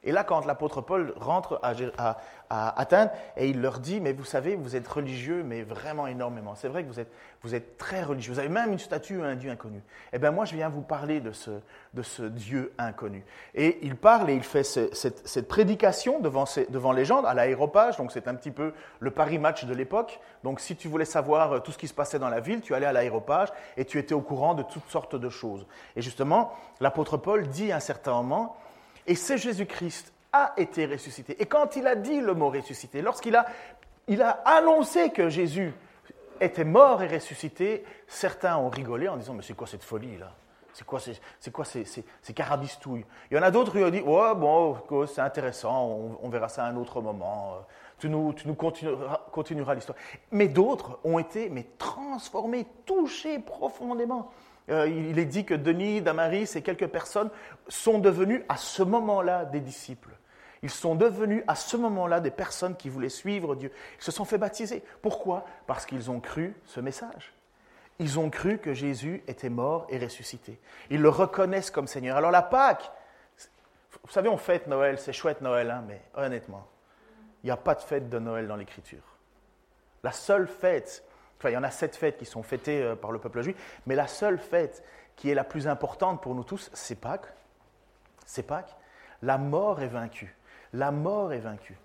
Et 0.03 0.13
là, 0.13 0.25
quand 0.25 0.47
l'apôtre 0.47 0.81
Paul 0.81 1.13
rentre 1.17 1.61
à, 1.63 2.17
Athènes 2.49 3.11
et 3.37 3.49
il 3.49 3.61
leur 3.61 3.79
dit, 3.79 4.01
mais 4.01 4.13
vous 4.13 4.25
savez, 4.25 4.57
vous 4.57 4.75
êtes 4.75 4.89
religieux, 4.89 5.45
mais 5.45 5.63
vraiment 5.63 6.07
énormément. 6.07 6.55
C'est 6.55 6.69
vrai 6.69 6.83
que 6.83 6.89
vous 6.89 6.99
êtes, 6.99 7.13
vous 7.43 7.55
êtes 7.55 7.77
très 7.77 8.03
religieux. 8.03 8.33
Vous 8.33 8.39
avez 8.39 8.49
même 8.49 8.73
une 8.73 8.79
statue 8.79 9.23
à 9.23 9.27
un 9.27 9.37
Dieu 9.37 9.51
inconnu. 9.51 9.83
Eh 10.13 10.19
bien, 10.19 10.31
moi, 10.31 10.47
je 10.47 10.57
viens 10.57 10.71
vous 10.71 10.81
parler 10.81 11.21
de 11.21 11.33
ce, 11.33 11.51
de 11.93 12.03
ce 12.03 12.23
Dieu 12.23 12.73
inconnu. 12.79 13.25
Et 13.55 13.79
il 13.83 13.95
parle 13.95 14.31
et 14.31 14.35
il 14.35 14.43
fait 14.43 14.65
cette, 14.65 15.49
prédication 15.49 16.19
devant, 16.19 16.45
devant 16.71 16.93
les 16.93 17.05
gens 17.05 17.23
à 17.23 17.35
l'aéropage. 17.35 17.99
Donc, 17.99 18.11
c'est 18.11 18.27
un 18.27 18.35
petit 18.35 18.51
peu 18.51 18.73
le 19.01 19.11
Paris 19.11 19.39
Match 19.39 19.67
de 19.67 19.75
l'époque. 19.75 20.19
Donc, 20.43 20.61
si 20.61 20.77
tu 20.77 20.89
voulais 20.89 21.05
savoir 21.05 21.63
tout 21.63 21.73
ce 21.73 21.79
qui 21.79 21.89
se 21.89 21.95
passait 21.95 22.19
dans 22.19 22.31
la 22.31 22.41
ville, 22.41 22.63
tu 22.63 22.75
allais 22.75 22.87
à 22.87 22.93
l'aéropage 22.93 23.51
et 23.77 23.85
tu 23.85 23.99
étais 23.99 24.15
au 24.15 24.23
courant 24.23 24.55
de 24.55 24.63
toutes 24.63 24.89
sortes 24.89 25.15
de 25.15 25.29
choses. 25.29 25.67
Et 25.95 26.01
justement, 26.01 26.53
l'apôtre 26.81 27.19
Paul 27.19 27.47
dit 27.49 27.71
à 27.71 27.77
un 27.77 27.81
certain 27.81 28.13
moment, 28.13 28.57
et 29.07 29.15
c'est 29.15 29.39
Jésus-Christ 29.39 30.13
a 30.33 30.53
été 30.57 30.87
ressuscité. 30.87 31.41
Et 31.41 31.47
quand 31.47 31.77
il 31.77 31.87
a 31.87 31.97
dit 31.97 32.21
le 32.21 32.35
mot 32.35 32.51
ressuscité, 32.51 33.03
lorsqu'il 33.03 33.35
a, 33.37 33.47
il 34.07 34.23
a 34.23 34.31
annoncé 34.45 35.11
que 35.11 35.29
Jésus 35.29 35.73
était 36.41 36.65
mort 36.65 37.03
et 37.03 37.09
ressuscité, 37.09 37.85
certains 38.07 38.57
ont 38.57 38.69
rigolé 38.69 39.09
en 39.09 39.17
disant 39.17 39.35
Mais 39.35 39.43
c'est 39.43 39.55
quoi 39.55 39.67
cette 39.67 39.83
folie 39.83 40.17
là? 40.19 40.33
C'est 40.73 40.87
quoi, 40.87 41.01
c'est, 41.01 41.51
quoi 41.51 41.65
ces, 41.65 41.85
ces, 41.85 42.33
carabistouilles? 42.33 43.05
Il 43.31 43.37
y 43.37 43.41
en 43.41 43.43
a 43.43 43.51
d'autres 43.51 43.73
qui 43.73 43.83
ont 43.83 43.91
dit 43.91 44.01
Ouais, 44.01 44.35
bon, 44.37 44.77
c'est 45.07 45.21
intéressant, 45.21 46.17
on, 46.23 46.29
verra 46.29 46.49
ça 46.49 46.65
à 46.65 46.69
un 46.69 46.77
autre 46.77 47.01
moment, 47.01 47.59
tu 47.99 48.09
nous, 48.09 48.33
tu 48.33 48.47
nous 48.47 48.55
continueras, 48.55 49.21
continueras 49.33 49.75
l'histoire. 49.75 49.99
Mais 50.31 50.49
d'autres 50.49 50.99
ont 51.05 51.19
été 51.19 51.51
mais 51.51 51.67
transformés, 51.77 52.67
touchés 52.87 53.41
profondément. 53.41 54.31
Euh, 54.71 54.89
il 54.89 55.19
est 55.19 55.25
dit 55.25 55.45
que 55.45 55.55
Denis, 55.55 56.01
Damaris 56.01 56.53
et 56.55 56.63
quelques 56.63 56.87
personnes 56.87 57.31
sont 57.69 57.99
devenus 57.99 58.43
à 58.49 58.57
ce 58.57 58.83
moment-là 58.83 59.45
des 59.45 59.61
disciples. 59.61 60.11
Ils 60.63 60.71
sont 60.71 60.95
devenus 60.95 61.43
à 61.47 61.55
ce 61.55 61.77
moment-là 61.77 62.21
des 62.21 62.31
personnes 62.31 62.77
qui 62.77 62.89
voulaient 62.89 63.09
suivre 63.09 63.55
Dieu. 63.55 63.73
Ils 63.99 64.05
se 64.05 64.13
sont 64.13 64.25
fait 64.25 64.39
baptiser. 64.39 64.83
Pourquoi? 65.03 65.45
Parce 65.67 65.87
qu'ils 65.87 66.11
ont 66.11 66.21
cru 66.21 66.55
ce 66.67 66.81
message. 66.81 67.33
Ils 67.99 68.19
ont 68.19 68.31
cru 68.31 68.59
que 68.59 68.73
Jésus 68.75 69.23
était 69.27 69.49
mort 69.49 69.87
et 69.89 69.99
ressuscité. 69.99 70.59
Ils 70.91 71.01
le 71.01 71.09
reconnaissent 71.09 71.71
comme 71.71 71.87
Seigneur. 71.87 72.17
Alors 72.17 72.31
la 72.31 72.43
Pâque, 72.43 72.91
vous 74.05 74.11
savez, 74.11 74.29
on 74.29 74.37
fête 74.37 74.67
Noël, 74.67 74.99
c'est 74.99 75.13
chouette 75.13 75.41
Noël, 75.41 75.71
hein, 75.71 75.85
mais 75.87 76.01
honnêtement, 76.15 76.67
il 77.43 77.47
n'y 77.47 77.51
a 77.51 77.57
pas 77.57 77.75
de 77.75 77.81
fête 77.81 78.09
de 78.09 78.19
Noël 78.19 78.47
dans 78.47 78.57
l'Écriture. 78.57 79.03
La 80.03 80.13
seule 80.13 80.47
fête 80.47 81.05
Enfin, 81.41 81.49
il 81.49 81.55
y 81.55 81.57
en 81.57 81.63
a 81.63 81.71
sept 81.71 81.97
fêtes 81.97 82.19
qui 82.19 82.27
sont 82.27 82.43
fêtées 82.43 82.83
euh, 82.83 82.95
par 82.95 83.13
le 83.13 83.19
peuple 83.19 83.41
juif, 83.41 83.57
mais 83.87 83.95
la 83.95 84.07
seule 84.07 84.39
fête 84.39 84.85
qui 85.17 85.31
est 85.31 85.35
la 85.35 85.43
plus 85.43 85.69
importante 85.69 86.21
pour 86.21 86.35
nous 86.35 86.45
tous, 86.45 86.71
c'est 86.75 87.01
Pâques. 87.01 87.33
C'est 88.27 88.43
Pâques. 88.43 88.77
La 89.23 89.39
mort 89.39 89.81
est 89.81 89.89
vaincue. 89.89 90.37
La 90.75 90.91
mort 90.91 91.33
est 91.33 91.39
vaincue. 91.39 91.79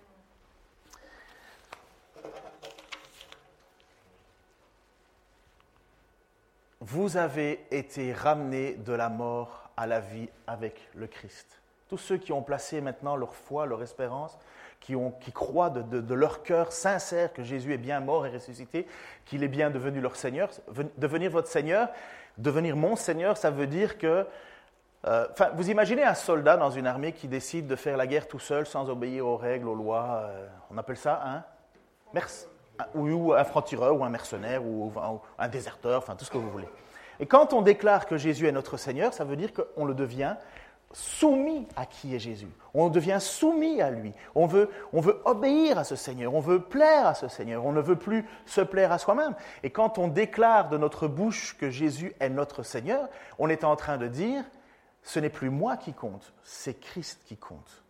Vous 6.80 7.16
avez 7.16 7.66
été 7.70 8.12
ramenés 8.12 8.74
de 8.74 8.92
la 8.92 9.08
mort 9.08 9.70
à 9.78 9.86
la 9.86 10.00
vie 10.00 10.28
avec 10.46 10.86
le 10.94 11.06
Christ. 11.06 11.62
Tous 11.88 11.96
ceux 11.96 12.18
qui 12.18 12.32
ont 12.32 12.42
placé 12.42 12.82
maintenant 12.82 13.16
leur 13.16 13.34
foi, 13.34 13.64
leur 13.64 13.82
espérance 13.82 14.38
qui, 14.80 15.32
croient 15.32 15.70
de, 15.70 16.14
leur 16.14 16.42
cœur 16.42 16.72
sincère 16.72 17.32
que 17.32 17.42
Jésus 17.42 17.72
est 17.72 17.78
bien 17.78 18.00
mort 18.00 18.26
et 18.26 18.30
ressuscité, 18.30 18.86
qu'il 19.24 19.42
est 19.42 19.48
bien 19.48 19.70
devenu 19.70 20.00
leur 20.00 20.16
Seigneur. 20.16 20.50
Devenir 20.96 21.30
votre 21.30 21.48
Seigneur, 21.48 21.88
devenir 22.38 22.76
mon 22.76 22.96
Seigneur, 22.96 23.36
ça 23.36 23.50
veut 23.50 23.66
dire 23.66 23.98
que... 23.98 24.26
Euh, 25.06 25.26
vous 25.54 25.70
imaginez 25.70 26.02
un 26.02 26.14
soldat 26.14 26.56
dans 26.56 26.70
une 26.70 26.86
armée 26.86 27.12
qui 27.12 27.28
décide 27.28 27.68
de 27.68 27.76
faire 27.76 27.96
la 27.96 28.08
guerre 28.08 28.26
tout 28.26 28.40
seul 28.40 28.66
sans 28.66 28.88
obéir 28.88 29.26
aux 29.26 29.36
règles, 29.36 29.68
aux 29.68 29.74
lois. 29.74 30.22
Euh, 30.24 30.46
on 30.70 30.78
appelle 30.78 30.96
ça 30.96 31.22
un 31.24 31.44
ou 32.94 33.32
un 33.32 33.44
franc-tireur, 33.44 33.98
ou 33.98 34.04
un 34.04 34.08
mercenaire, 34.08 34.64
ou 34.64 34.92
un 35.38 35.48
déserteur, 35.48 35.98
enfin 35.98 36.16
tout 36.16 36.24
ce 36.24 36.30
que 36.30 36.38
vous 36.38 36.50
voulez. 36.50 36.68
Et 37.18 37.26
quand 37.26 37.52
on 37.52 37.62
déclare 37.62 38.06
que 38.06 38.16
Jésus 38.16 38.46
est 38.46 38.52
notre 38.52 38.76
Seigneur, 38.76 39.14
ça 39.14 39.24
veut 39.24 39.36
dire 39.36 39.50
qu'on 39.52 39.84
le 39.84 39.94
devient 39.94 40.36
soumis 40.96 41.68
à 41.76 41.84
qui 41.84 42.14
est 42.14 42.18
Jésus. 42.18 42.48
On 42.72 42.88
devient 42.88 43.18
soumis 43.20 43.82
à 43.82 43.90
lui. 43.90 44.14
On 44.34 44.46
veut, 44.46 44.70
on 44.94 45.02
veut 45.02 45.20
obéir 45.26 45.78
à 45.78 45.84
ce 45.84 45.94
Seigneur. 45.94 46.34
On 46.34 46.40
veut 46.40 46.58
plaire 46.58 47.06
à 47.06 47.14
ce 47.14 47.28
Seigneur. 47.28 47.66
On 47.66 47.72
ne 47.72 47.82
veut 47.82 47.96
plus 47.96 48.24
se 48.46 48.62
plaire 48.62 48.92
à 48.92 48.98
soi-même. 48.98 49.34
Et 49.62 49.68
quand 49.68 49.98
on 49.98 50.08
déclare 50.08 50.70
de 50.70 50.78
notre 50.78 51.06
bouche 51.06 51.54
que 51.58 51.68
Jésus 51.68 52.14
est 52.18 52.30
notre 52.30 52.62
Seigneur, 52.62 53.10
on 53.38 53.50
est 53.50 53.62
en 53.62 53.76
train 53.76 53.98
de 53.98 54.08
dire, 54.08 54.42
ce 55.02 55.20
n'est 55.20 55.28
plus 55.28 55.50
moi 55.50 55.76
qui 55.76 55.92
compte, 55.92 56.32
c'est 56.42 56.80
Christ 56.80 57.20
qui 57.26 57.36
compte. 57.36 57.84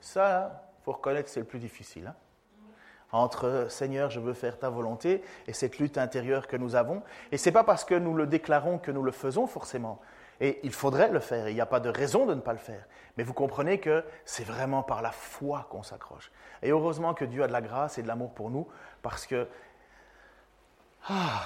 Ça, 0.00 0.62
il 0.78 0.84
faut 0.84 0.92
reconnaître, 0.92 1.28
c'est 1.28 1.40
le 1.40 1.46
plus 1.46 1.58
difficile. 1.58 2.06
Hein. 2.06 2.14
entre 3.10 3.66
Seigneur, 3.68 4.10
je 4.10 4.20
veux 4.20 4.32
faire 4.32 4.60
ta 4.60 4.70
volonté 4.70 5.24
et 5.48 5.52
cette 5.52 5.80
lutte 5.80 5.98
intérieure 5.98 6.46
que 6.46 6.56
nous 6.56 6.76
avons. 6.76 7.02
Et 7.32 7.36
ce 7.36 7.48
n'est 7.48 7.52
pas 7.52 7.64
parce 7.64 7.84
que 7.84 7.96
nous 7.96 8.14
le 8.14 8.28
déclarons 8.28 8.78
que 8.78 8.92
nous 8.92 9.02
le 9.02 9.10
faisons 9.10 9.48
forcément. 9.48 10.00
Et 10.40 10.60
il 10.62 10.72
faudrait 10.72 11.10
le 11.10 11.20
faire, 11.20 11.48
il 11.48 11.54
n'y 11.54 11.60
a 11.60 11.66
pas 11.66 11.80
de 11.80 11.88
raison 11.88 12.26
de 12.26 12.34
ne 12.34 12.40
pas 12.40 12.52
le 12.52 12.58
faire. 12.58 12.84
Mais 13.16 13.24
vous 13.24 13.32
comprenez 13.34 13.78
que 13.80 14.04
c'est 14.24 14.44
vraiment 14.44 14.82
par 14.82 15.02
la 15.02 15.10
foi 15.10 15.66
qu'on 15.70 15.82
s'accroche. 15.82 16.30
Et 16.62 16.70
heureusement 16.70 17.14
que 17.14 17.24
Dieu 17.24 17.42
a 17.42 17.48
de 17.48 17.52
la 17.52 17.60
grâce 17.60 17.98
et 17.98 18.02
de 18.02 18.08
l'amour 18.08 18.32
pour 18.32 18.50
nous, 18.50 18.68
parce 19.02 19.26
que 19.26 19.48
ah, 21.08 21.42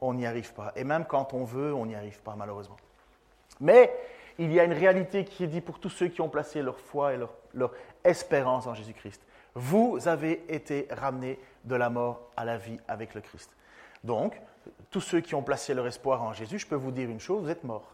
on 0.00 0.14
n'y 0.14 0.26
arrive 0.26 0.54
pas. 0.54 0.72
Et 0.76 0.84
même 0.84 1.04
quand 1.04 1.34
on 1.34 1.44
veut, 1.44 1.74
on 1.74 1.86
n'y 1.86 1.94
arrive 1.94 2.22
pas, 2.22 2.34
malheureusement. 2.36 2.76
Mais 3.60 3.94
il 4.38 4.52
y 4.52 4.58
a 4.58 4.64
une 4.64 4.72
réalité 4.72 5.24
qui 5.24 5.44
est 5.44 5.48
dit 5.48 5.60
pour 5.60 5.78
tous 5.78 5.90
ceux 5.90 6.08
qui 6.08 6.20
ont 6.20 6.28
placé 6.28 6.62
leur 6.62 6.78
foi 6.78 7.14
et 7.14 7.18
leur 7.52 7.72
espérance 8.02 8.66
en 8.66 8.74
Jésus-Christ. 8.74 9.22
Vous 9.54 10.08
avez 10.08 10.44
été 10.48 10.88
ramenés 10.90 11.38
de 11.64 11.74
la 11.74 11.90
mort 11.90 12.30
à 12.36 12.44
la 12.44 12.56
vie 12.56 12.78
avec 12.88 13.14
le 13.14 13.20
Christ. 13.20 13.50
Donc, 14.04 14.40
tous 14.90 15.00
ceux 15.00 15.20
qui 15.20 15.34
ont 15.34 15.42
placé 15.42 15.74
leur 15.74 15.86
espoir 15.86 16.22
en 16.22 16.32
Jésus, 16.32 16.58
je 16.58 16.66
peux 16.66 16.76
vous 16.76 16.90
dire 16.90 17.08
une 17.08 17.20
chose, 17.20 17.42
vous 17.44 17.50
êtes 17.50 17.64
morts. 17.64 17.90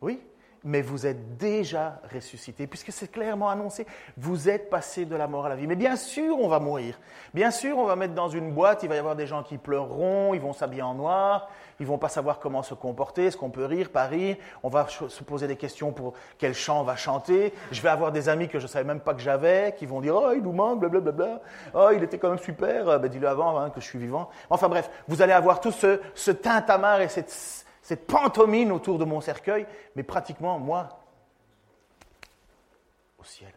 Oui, 0.00 0.20
mais 0.64 0.82
vous 0.82 1.06
êtes 1.06 1.36
déjà 1.36 2.00
ressuscité, 2.12 2.66
puisque 2.66 2.92
c'est 2.92 3.10
clairement 3.10 3.48
annoncé, 3.48 3.86
vous 4.16 4.48
êtes 4.48 4.70
passé 4.70 5.04
de 5.04 5.16
la 5.16 5.26
mort 5.26 5.46
à 5.46 5.48
la 5.48 5.56
vie. 5.56 5.66
Mais 5.66 5.76
bien 5.76 5.96
sûr, 5.96 6.38
on 6.38 6.48
va 6.48 6.60
mourir. 6.60 6.98
Bien 7.34 7.50
sûr, 7.50 7.78
on 7.78 7.84
va 7.84 7.96
mettre 7.96 8.14
dans 8.14 8.28
une 8.28 8.52
boîte, 8.52 8.82
il 8.82 8.88
va 8.88 8.96
y 8.96 8.98
avoir 8.98 9.16
des 9.16 9.26
gens 9.26 9.42
qui 9.42 9.58
pleureront, 9.58 10.34
ils 10.34 10.40
vont 10.40 10.52
s'habiller 10.52 10.82
en 10.82 10.94
noir, 10.94 11.48
ils 11.80 11.86
vont 11.86 11.98
pas 11.98 12.08
savoir 12.08 12.38
comment 12.38 12.62
se 12.62 12.74
comporter, 12.74 13.26
est-ce 13.26 13.36
qu'on 13.36 13.50
peut 13.50 13.64
rire, 13.64 13.90
pas 13.90 14.04
rire, 14.04 14.36
on 14.62 14.68
va 14.68 14.86
se 14.88 15.22
poser 15.24 15.48
des 15.48 15.56
questions 15.56 15.92
pour 15.92 16.14
quel 16.38 16.54
chant 16.54 16.80
on 16.80 16.84
va 16.84 16.96
chanter. 16.96 17.52
Je 17.70 17.80
vais 17.80 17.88
avoir 17.88 18.12
des 18.12 18.28
amis 18.28 18.48
que 18.48 18.58
je 18.58 18.66
savais 18.66 18.84
même 18.84 19.00
pas 19.00 19.14
que 19.14 19.20
j'avais, 19.20 19.74
qui 19.76 19.86
vont 19.86 20.00
dire, 20.00 20.14
oh, 20.14 20.32
il 20.34 20.42
nous 20.42 20.52
manque, 20.52 20.80
blablabla, 20.80 21.40
oh, 21.74 21.88
il 21.94 22.02
était 22.02 22.18
quand 22.18 22.28
même 22.28 22.38
super, 22.38 23.00
ben, 23.00 23.08
dis-le 23.08 23.28
avant 23.28 23.58
hein, 23.58 23.70
que 23.70 23.80
je 23.80 23.86
suis 23.86 23.98
vivant. 23.98 24.28
Enfin 24.50 24.68
bref, 24.68 24.90
vous 25.08 25.22
allez 25.22 25.32
avoir 25.32 25.60
tout 25.60 25.72
ce, 25.72 26.00
ce 26.14 26.30
et 26.30 27.08
cette 27.08 27.64
cette 27.82 28.06
pantomime 28.06 28.70
autour 28.70 28.98
de 28.98 29.04
mon 29.04 29.20
cercueil, 29.20 29.66
mais 29.96 30.04
pratiquement, 30.04 30.58
moi, 30.58 31.00
au 33.18 33.24
ciel. 33.24 33.52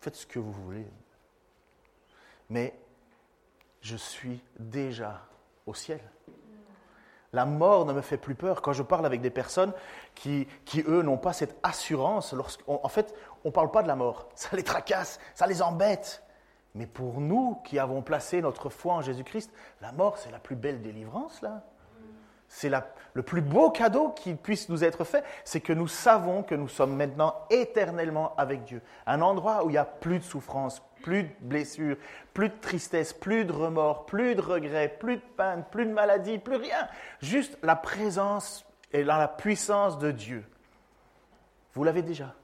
Faites 0.00 0.16
ce 0.16 0.26
que 0.26 0.38
vous 0.38 0.52
voulez. 0.52 0.86
Mais 2.48 2.74
je 3.82 3.96
suis 3.96 4.42
déjà 4.58 5.20
au 5.66 5.74
ciel. 5.74 6.00
La 7.32 7.44
mort 7.44 7.86
ne 7.86 7.92
me 7.92 8.00
fait 8.00 8.16
plus 8.16 8.34
peur. 8.34 8.62
Quand 8.62 8.72
je 8.72 8.82
parle 8.82 9.06
avec 9.06 9.20
des 9.20 9.30
personnes 9.30 9.72
qui, 10.14 10.48
eux, 10.86 11.02
n'ont 11.02 11.18
pas 11.18 11.32
cette 11.32 11.56
assurance, 11.62 12.34
en 12.66 12.88
fait, 12.88 13.14
on 13.44 13.48
ne 13.48 13.52
parle 13.52 13.70
pas 13.70 13.82
de 13.82 13.88
la 13.88 13.94
mort. 13.96 14.28
Ça 14.34 14.56
les 14.56 14.64
tracasse, 14.64 15.20
ça 15.34 15.46
les 15.46 15.62
embête. 15.62 16.24
Mais 16.74 16.86
pour 16.86 17.20
nous 17.20 17.56
qui 17.64 17.78
avons 17.78 18.02
placé 18.02 18.40
notre 18.40 18.68
foi 18.68 18.94
en 18.94 19.00
Jésus-Christ, 19.00 19.52
la 19.80 19.92
mort, 19.92 20.18
c'est 20.18 20.30
la 20.30 20.38
plus 20.38 20.56
belle 20.56 20.82
délivrance, 20.82 21.42
là. 21.42 21.64
C'est 22.52 22.70
le 23.14 23.22
plus 23.22 23.42
beau 23.42 23.70
cadeau 23.70 24.08
qui 24.08 24.34
puisse 24.34 24.68
nous 24.68 24.82
être 24.82 25.04
fait, 25.04 25.24
c'est 25.44 25.60
que 25.60 25.72
nous 25.72 25.86
savons 25.86 26.42
que 26.42 26.56
nous 26.56 26.66
sommes 26.66 26.96
maintenant 26.96 27.46
éternellement 27.48 28.34
avec 28.36 28.64
Dieu. 28.64 28.82
Un 29.06 29.22
endroit 29.22 29.64
où 29.64 29.70
il 29.70 29.74
n'y 29.74 29.78
a 29.78 29.84
plus 29.84 30.18
de 30.18 30.24
souffrance, 30.24 30.82
plus 31.04 31.22
de 31.22 31.30
blessures, 31.42 31.96
plus 32.34 32.48
de 32.48 32.54
tristesse, 32.60 33.12
plus 33.12 33.44
de 33.44 33.52
remords, 33.52 34.04
plus 34.04 34.34
de 34.34 34.40
regrets, 34.40 34.88
plus 34.88 35.18
de 35.18 35.22
peine, 35.36 35.64
plus 35.70 35.86
de 35.86 35.92
maladie, 35.92 36.38
plus 36.38 36.56
rien. 36.56 36.88
Juste 37.20 37.56
la 37.62 37.76
présence 37.76 38.66
et 38.92 39.04
la 39.04 39.28
puissance 39.28 39.98
de 39.98 40.10
Dieu. 40.10 40.44
Vous 41.74 41.84
l'avez 41.84 42.02
déjà. 42.02 42.34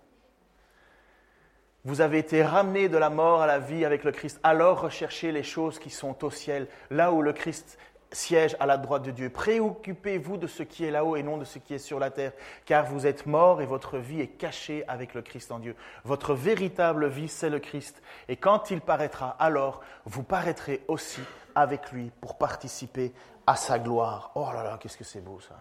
Vous 1.85 2.01
avez 2.01 2.19
été 2.19 2.45
ramené 2.45 2.89
de 2.89 2.97
la 2.97 3.11
mort 3.11 3.43
à 3.43 3.49
la 3.49 3.59
vie 3.59 3.85
avec 3.85 4.05
le 4.05 4.13
Christ. 4.13 4.39
Alors 4.45 4.83
recherchez 4.83 5.33
les 5.33 5.43
choses 5.43 5.81
qui 5.81 5.91
sont 5.91 6.25
au 6.25 6.31
ciel, 6.31 6.69
là 6.91 7.11
où 7.11 7.23
le 7.23 7.33
Christ 7.33 7.77
siège 8.13 8.57
à 8.61 8.67
la 8.67 8.77
droite 8.77 9.03
de 9.03 9.11
Dieu. 9.11 9.31
Préoccupez-vous 9.31 10.37
de 10.37 10.47
ce 10.47 10.63
qui 10.63 10.85
est 10.85 10.91
là-haut 10.91 11.17
et 11.17 11.23
non 11.23 11.37
de 11.37 11.45
ce 11.45 11.59
qui 11.59 11.75
est 11.75 11.79
sur 11.79 11.99
la 11.99 12.11
terre, 12.11 12.33
car 12.65 12.85
vous 12.87 13.07
êtes 13.07 13.27
morts 13.27 13.61
et 13.63 13.67
votre 13.67 13.99
vie 13.99 14.21
est 14.21 14.29
cachée 14.29 14.85
avec 14.89 15.15
le 15.15 15.23
Christ 15.23 15.53
en 15.53 15.59
Dieu. 15.59 15.75
Votre 16.05 16.35
véritable 16.35 17.09
vie, 17.09 17.29
c'est 17.29 17.51
le 17.51 17.59
Christ. 17.59 18.03
Et 18.29 18.37
quand 18.37 18.71
il 18.71 18.81
paraîtra, 18.81 19.31
alors 19.39 19.81
vous 20.05 20.23
paraîtrez 20.23 20.83
aussi 20.89 21.21
avec 21.55 21.93
lui 21.93 22.11
pour 22.21 22.39
participer 22.39 23.13
à 23.47 23.57
sa 23.57 23.79
gloire. 23.79 24.31
Oh 24.35 24.49
là 24.53 24.63
là, 24.63 24.79
qu'est-ce 24.81 24.97
que 24.97 25.05
c'est 25.05 25.25
beau 25.25 25.41
ça. 25.41 25.57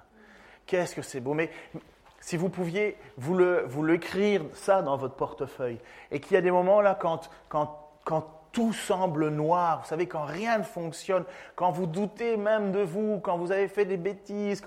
Qu'est-ce 0.66 0.96
que 0.96 1.02
c'est 1.02 1.20
beau. 1.20 1.34
Mais 1.34 1.52
si 2.20 2.38
vous 2.38 2.50
pouviez 2.50 2.98
vous, 3.18 3.36
le, 3.36 3.66
vous 3.68 3.84
l'écrire 3.84 4.42
ça 4.54 4.82
dans 4.82 4.98
votre 4.98 5.16
portefeuille, 5.16 5.80
et 6.12 6.20
qu'il 6.20 6.34
y 6.34 6.38
a 6.38 6.42
des 6.42 6.52
moments 6.52 6.82
là 6.82 6.96
quand, 7.00 7.30
quand, 7.50 7.92
quand 8.04 8.45
tout 8.56 8.72
semble 8.72 9.28
noir, 9.28 9.82
vous 9.82 9.88
savez, 9.88 10.08
quand 10.08 10.24
rien 10.24 10.60
ne 10.60 10.64
fonctionne, 10.64 11.26
quand 11.58 11.72
vous 11.72 11.88
doutez 11.88 12.38
même 12.38 12.72
de 12.72 12.80
vous, 12.80 13.20
quand 13.20 13.38
vous 13.38 13.52
avez 13.52 13.68
fait 13.68 13.84
des 13.84 13.98
bêtises, 13.98 14.64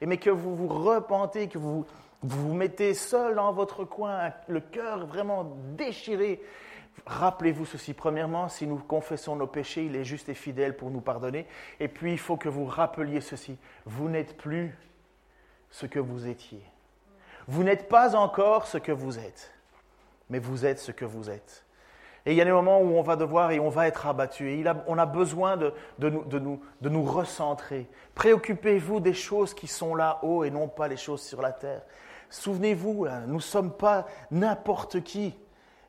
mais 0.00 0.16
que 0.16 0.30
vous 0.30 0.54
vous 0.54 0.68
repentez, 0.68 1.48
que 1.48 1.58
vous 1.58 1.84
vous, 2.22 2.54
mettez 2.54 2.94
seul 2.94 3.34
dans 3.34 3.52
votre 3.52 3.84
coin, 3.84 4.32
le 4.46 4.60
cœur 4.60 5.06
vraiment 5.06 5.56
déchiré, 5.76 6.40
rappelez-vous 7.04 7.66
ceci. 7.66 7.94
Premièrement, 7.94 8.48
si 8.48 8.64
nous 8.68 8.78
confessons 8.78 9.34
nos 9.34 9.48
péchés, 9.48 9.84
il 9.86 9.96
est 9.96 10.04
juste 10.04 10.28
et 10.28 10.34
fidèle 10.34 10.76
pour 10.76 10.92
nous 10.92 11.00
pardonner. 11.00 11.48
Et 11.80 11.88
puis, 11.88 12.12
il 12.12 12.18
faut 12.18 12.36
que 12.36 12.48
vous 12.48 12.64
rappeliez 12.64 13.20
ceci. 13.20 13.58
Vous 13.86 14.08
n'êtes 14.08 14.36
plus 14.36 14.72
ce 15.70 15.86
que 15.86 15.98
vous 15.98 16.28
étiez. 16.28 16.62
Vous 17.48 17.64
n'êtes 17.64 17.88
pas 17.88 18.14
encore 18.14 18.68
ce 18.68 18.78
que 18.78 18.92
vous 18.92 19.18
êtes, 19.18 19.52
mais 20.30 20.38
vous 20.38 20.64
êtes 20.64 20.78
ce 20.78 20.92
que 20.92 21.04
vous 21.04 21.28
êtes. 21.28 21.65
Et 22.26 22.32
il 22.32 22.36
y 22.36 22.40
a 22.40 22.44
des 22.44 22.52
moments 22.52 22.80
où 22.80 22.96
on 22.96 23.02
va 23.02 23.14
devoir 23.14 23.52
et 23.52 23.60
on 23.60 23.68
va 23.68 23.86
être 23.86 24.06
abattu. 24.06 24.50
Et 24.50 24.64
on 24.88 24.98
a 24.98 25.06
besoin 25.06 25.56
de, 25.56 25.72
nous, 26.00 26.60
de 26.80 26.88
nous 26.88 27.04
recentrer. 27.04 27.88
Préoccupez-vous 28.16 28.98
des 28.98 29.14
choses 29.14 29.54
qui 29.54 29.68
sont 29.68 29.94
là-haut 29.94 30.42
et 30.42 30.50
non 30.50 30.66
pas 30.66 30.88
les 30.88 30.96
choses 30.96 31.22
sur 31.22 31.40
la 31.40 31.52
terre. 31.52 31.82
Souvenez-vous, 32.28 33.06
hein, 33.08 33.22
nous 33.28 33.36
ne 33.36 33.40
sommes 33.40 33.72
pas 33.72 34.06
n'importe 34.32 35.04
qui, 35.04 35.38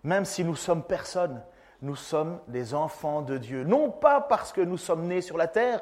même 0.03 0.25
si 0.25 0.43
nous 0.43 0.55
sommes 0.55 0.83
personne. 0.83 1.41
Nous 1.81 1.95
sommes 1.95 2.39
des 2.47 2.75
enfants 2.75 3.23
de 3.23 3.37
Dieu. 3.37 3.63
Non 3.63 3.89
pas 3.89 4.21
parce 4.21 4.51
que 4.51 4.61
nous 4.61 4.77
sommes 4.77 5.07
nés 5.07 5.21
sur 5.21 5.37
la 5.37 5.47
terre, 5.47 5.81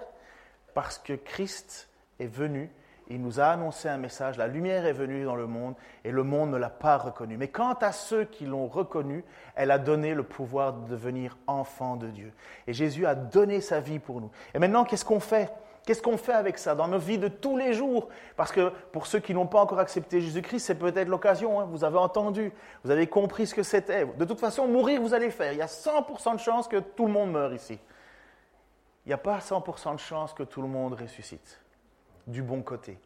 parce 0.74 0.98
que 0.98 1.14
Christ 1.14 1.90
est 2.20 2.28
venu 2.28 2.72
il 3.08 3.22
nous 3.22 3.40
a 3.40 3.46
annoncé 3.46 3.88
un 3.88 3.98
message, 3.98 4.38
la 4.38 4.48
lumière 4.48 4.86
est 4.86 4.94
venue 4.94 5.26
dans 5.26 5.36
le 5.36 5.46
monde 5.46 5.76
et 6.04 6.12
le 6.12 6.24
monde 6.24 6.52
ne 6.52 6.58
l'a 6.58 6.70
pas 6.70 6.98
reconnu. 6.98 7.38
Mais 7.38 7.50
quant 7.50 7.74
à 7.74 7.92
ceux 7.92 8.24
qui 8.24 8.46
l'ont 8.46 8.68
reconnu, 8.68 9.24
elle 9.56 9.70
a 9.70 9.78
donné 9.78 10.16
le 10.16 10.24
pouvoir 10.24 10.74
de 10.74 10.90
devenir 10.90 11.38
enfants 11.46 11.98
de 11.98 12.08
Dieu. 12.08 12.34
Et 12.66 12.74
Jésus 12.74 13.06
a 13.06 13.14
donné 13.14 13.62
sa 13.62 13.80
vie 13.80 14.00
pour 14.00 14.22
nous. 14.22 14.32
Et 14.54 14.60
maintenant, 14.60 14.86
qu'est-ce 14.86 15.06
qu'on 15.06 15.20
fait? 15.20 15.54
Qu'est-ce 15.86 16.02
qu'on 16.02 16.18
fait 16.18 16.34
avec 16.34 16.58
ça 16.58 16.74
dans 16.74 16.88
nos 16.88 16.98
vies 16.98 17.20
de 17.20 17.28
tous 17.28 17.58
les 17.58 17.74
jours? 17.74 18.10
Parce 18.36 18.52
que 18.52 18.72
pour 18.92 19.06
ceux 19.06 19.20
qui 19.20 19.36
n'ont 19.36 19.46
pas 19.46 19.62
encore 19.62 19.78
accepté 19.78 20.20
Jésus-Christ, 20.20 20.62
c'est 20.62 20.76
peut-être 20.76 21.08
l'occasion. 21.08 21.60
Hein. 21.60 21.68
Vous 21.70 21.84
avez 21.84 22.00
entendu, 22.00 22.52
vous 22.84 22.90
avez 22.90 23.06
compris 23.06 23.46
ce 23.46 23.54
que 23.54 23.62
c'était. 23.62 24.06
De 24.06 24.26
toute 24.26 24.40
façon, 24.40 24.68
mourir, 24.68 25.00
vous 25.00 25.14
allez 25.14 25.30
faire. 25.30 25.54
Il 25.54 25.60
y 25.60 25.62
a 25.62 25.68
100% 25.68 26.34
de 26.34 26.40
chances 26.40 26.68
que 26.68 26.78
tout 26.78 27.06
le 27.06 27.12
monde 27.12 27.32
meure 27.32 27.54
ici. 27.54 27.78
Il 29.06 29.10
n'y 29.10 29.14
a 29.14 29.20
pas 29.20 29.38
100% 29.38 29.94
de 29.94 30.00
chances 30.00 30.34
que 30.34 30.42
tout 30.42 30.64
le 30.64 30.68
monde 30.68 31.00
ressuscite 31.00 31.60
du 32.28 32.42
bon 32.42 32.62
côté. 32.62 32.98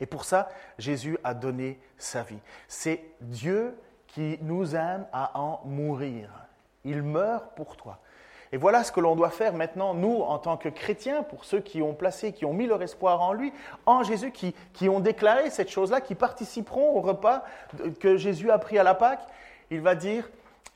Et 0.00 0.06
pour 0.06 0.24
ça, 0.24 0.48
Jésus 0.78 1.18
a 1.24 1.34
donné 1.34 1.78
sa 1.98 2.22
vie. 2.22 2.38
C'est 2.68 3.02
Dieu 3.20 3.76
qui 4.06 4.38
nous 4.42 4.74
aime 4.74 5.06
à 5.12 5.38
en 5.38 5.60
mourir. 5.64 6.30
Il 6.84 7.02
meurt 7.02 7.54
pour 7.54 7.76
toi. 7.76 7.98
Et 8.52 8.56
voilà 8.56 8.82
ce 8.82 8.90
que 8.90 8.98
l'on 8.98 9.14
doit 9.14 9.30
faire 9.30 9.52
maintenant, 9.52 9.94
nous, 9.94 10.22
en 10.22 10.38
tant 10.38 10.56
que 10.56 10.68
chrétiens, 10.68 11.22
pour 11.22 11.44
ceux 11.44 11.60
qui 11.60 11.82
ont 11.82 11.94
placé, 11.94 12.32
qui 12.32 12.44
ont 12.44 12.52
mis 12.52 12.66
leur 12.66 12.82
espoir 12.82 13.20
en 13.20 13.32
lui, 13.32 13.52
en 13.86 14.02
Jésus, 14.02 14.32
qui, 14.32 14.56
qui 14.72 14.88
ont 14.88 14.98
déclaré 14.98 15.50
cette 15.50 15.70
chose-là, 15.70 16.00
qui 16.00 16.16
participeront 16.16 16.96
au 16.96 17.00
repas 17.00 17.44
que 18.00 18.16
Jésus 18.16 18.50
a 18.50 18.58
pris 18.58 18.78
à 18.78 18.82
la 18.82 18.94
Pâque. 18.94 19.24
Il 19.70 19.80
va 19.82 19.94
dire, 19.94 20.28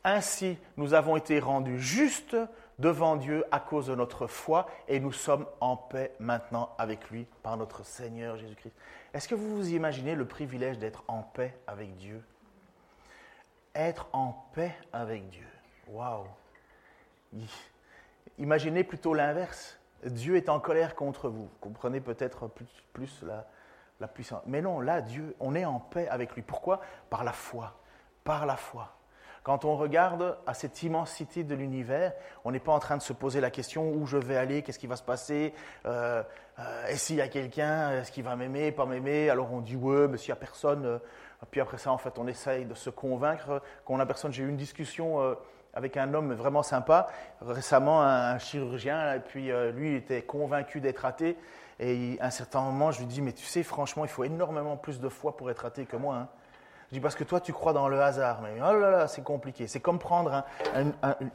ainsi 0.04 0.56
nous 0.76 0.94
avons 0.94 1.16
été 1.16 1.40
rendus 1.40 1.80
justes 1.80 2.36
devant 2.78 3.16
Dieu 3.16 3.44
à 3.50 3.60
cause 3.60 3.86
de 3.86 3.94
notre 3.94 4.26
foi 4.26 4.66
et 4.88 5.00
nous 5.00 5.12
sommes 5.12 5.46
en 5.60 5.76
paix 5.76 6.14
maintenant 6.18 6.74
avec 6.78 7.10
lui 7.10 7.26
par 7.42 7.56
notre 7.56 7.84
Seigneur 7.84 8.36
Jésus-Christ. 8.36 8.74
Est-ce 9.12 9.28
que 9.28 9.34
vous 9.34 9.56
vous 9.56 9.70
imaginez 9.70 10.14
le 10.14 10.26
privilège 10.26 10.78
d'être 10.78 11.04
en 11.08 11.22
paix 11.22 11.56
avec 11.66 11.96
Dieu? 11.96 12.22
Être 13.74 14.08
en 14.12 14.46
paix 14.52 14.74
avec 14.92 15.28
Dieu. 15.28 15.46
Waouh 15.88 16.26
Imaginez 18.38 18.84
plutôt 18.84 19.14
l'inverse. 19.14 19.78
Dieu 20.04 20.36
est 20.36 20.48
en 20.48 20.60
colère 20.60 20.94
contre 20.94 21.28
vous. 21.28 21.44
Vous 21.44 21.58
comprenez 21.60 22.00
peut-être 22.00 22.48
plus, 22.92 23.22
la, 23.22 23.46
la 24.00 24.08
puissance. 24.08 24.42
Mais 24.46 24.60
non, 24.60 24.80
là, 24.80 25.00
Dieu, 25.00 25.34
on 25.40 25.54
est 25.54 25.64
en 25.64 25.80
paix 25.80 26.08
avec 26.08 26.34
lui. 26.34 26.42
Pourquoi? 26.42 26.80
Par 27.10 27.24
la 27.24 27.32
foi. 27.32 27.78
Par 28.22 28.46
la 28.46 28.56
foi. 28.56 28.96
Quand 29.44 29.66
on 29.66 29.76
regarde 29.76 30.38
à 30.46 30.54
cette 30.54 30.82
immensité 30.82 31.44
de 31.44 31.54
l'univers, 31.54 32.14
on 32.46 32.50
n'est 32.50 32.60
pas 32.60 32.72
en 32.72 32.78
train 32.78 32.96
de 32.96 33.02
se 33.02 33.12
poser 33.12 33.42
la 33.42 33.50
question 33.50 33.92
où 33.92 34.06
je 34.06 34.16
vais 34.16 34.38
aller, 34.38 34.62
qu'est-ce 34.62 34.78
qui 34.78 34.86
va 34.86 34.96
se 34.96 35.02
passer, 35.02 35.52
euh, 35.84 36.22
euh, 36.58 36.86
et 36.88 36.96
s'il 36.96 37.16
y 37.16 37.20
a 37.20 37.28
quelqu'un, 37.28 37.90
est-ce 37.92 38.10
qu'il 38.10 38.24
va 38.24 38.36
m'aimer, 38.36 38.72
pas 38.72 38.86
m'aimer 38.86 39.28
Alors 39.28 39.52
on 39.52 39.60
dit 39.60 39.76
ouais, 39.76 40.08
mais 40.08 40.16
s'il 40.16 40.30
n'y 40.30 40.32
a 40.32 40.36
personne. 40.36 40.86
Euh, 40.86 40.98
puis 41.50 41.60
après 41.60 41.76
ça, 41.76 41.92
en 41.92 41.98
fait, 41.98 42.18
on 42.18 42.26
essaye 42.26 42.64
de 42.64 42.72
se 42.72 42.88
convaincre 42.88 43.60
qu'on 43.84 44.00
a 44.00 44.06
personne. 44.06 44.32
J'ai 44.32 44.44
eu 44.44 44.48
une 44.48 44.56
discussion 44.56 45.36
avec 45.74 45.98
un 45.98 46.14
homme 46.14 46.32
vraiment 46.32 46.62
sympa, 46.62 47.08
récemment 47.42 48.00
un 48.00 48.38
chirurgien, 48.38 49.12
et 49.12 49.20
puis 49.20 49.50
lui 49.74 49.90
il 49.90 49.96
était 49.96 50.22
convaincu 50.22 50.80
d'être 50.80 51.04
athée. 51.04 51.36
Et 51.80 52.16
à 52.18 52.28
un 52.28 52.30
certain 52.30 52.62
moment, 52.62 52.92
je 52.92 53.00
lui 53.00 53.06
dis, 53.06 53.20
mais 53.20 53.32
tu 53.32 53.44
sais, 53.44 53.62
franchement, 53.62 54.06
il 54.06 54.10
faut 54.10 54.24
énormément 54.24 54.78
plus 54.78 55.00
de 55.00 55.08
foi 55.10 55.36
pour 55.36 55.50
être 55.50 55.66
athée 55.66 55.84
que 55.84 55.96
moi. 55.96 56.14
Hein. 56.14 56.28
Je 56.90 56.94
dis, 56.94 57.00
parce 57.00 57.14
que 57.14 57.24
toi, 57.24 57.40
tu 57.40 57.52
crois 57.52 57.72
dans 57.72 57.88
le 57.88 58.00
hasard. 58.00 58.40
Mais 58.42 58.60
oh 58.60 58.78
là 58.78 58.90
là, 58.90 59.08
c'est 59.08 59.22
compliqué. 59.22 59.66
C'est 59.66 59.80
comme 59.80 59.98
prendre 59.98 60.44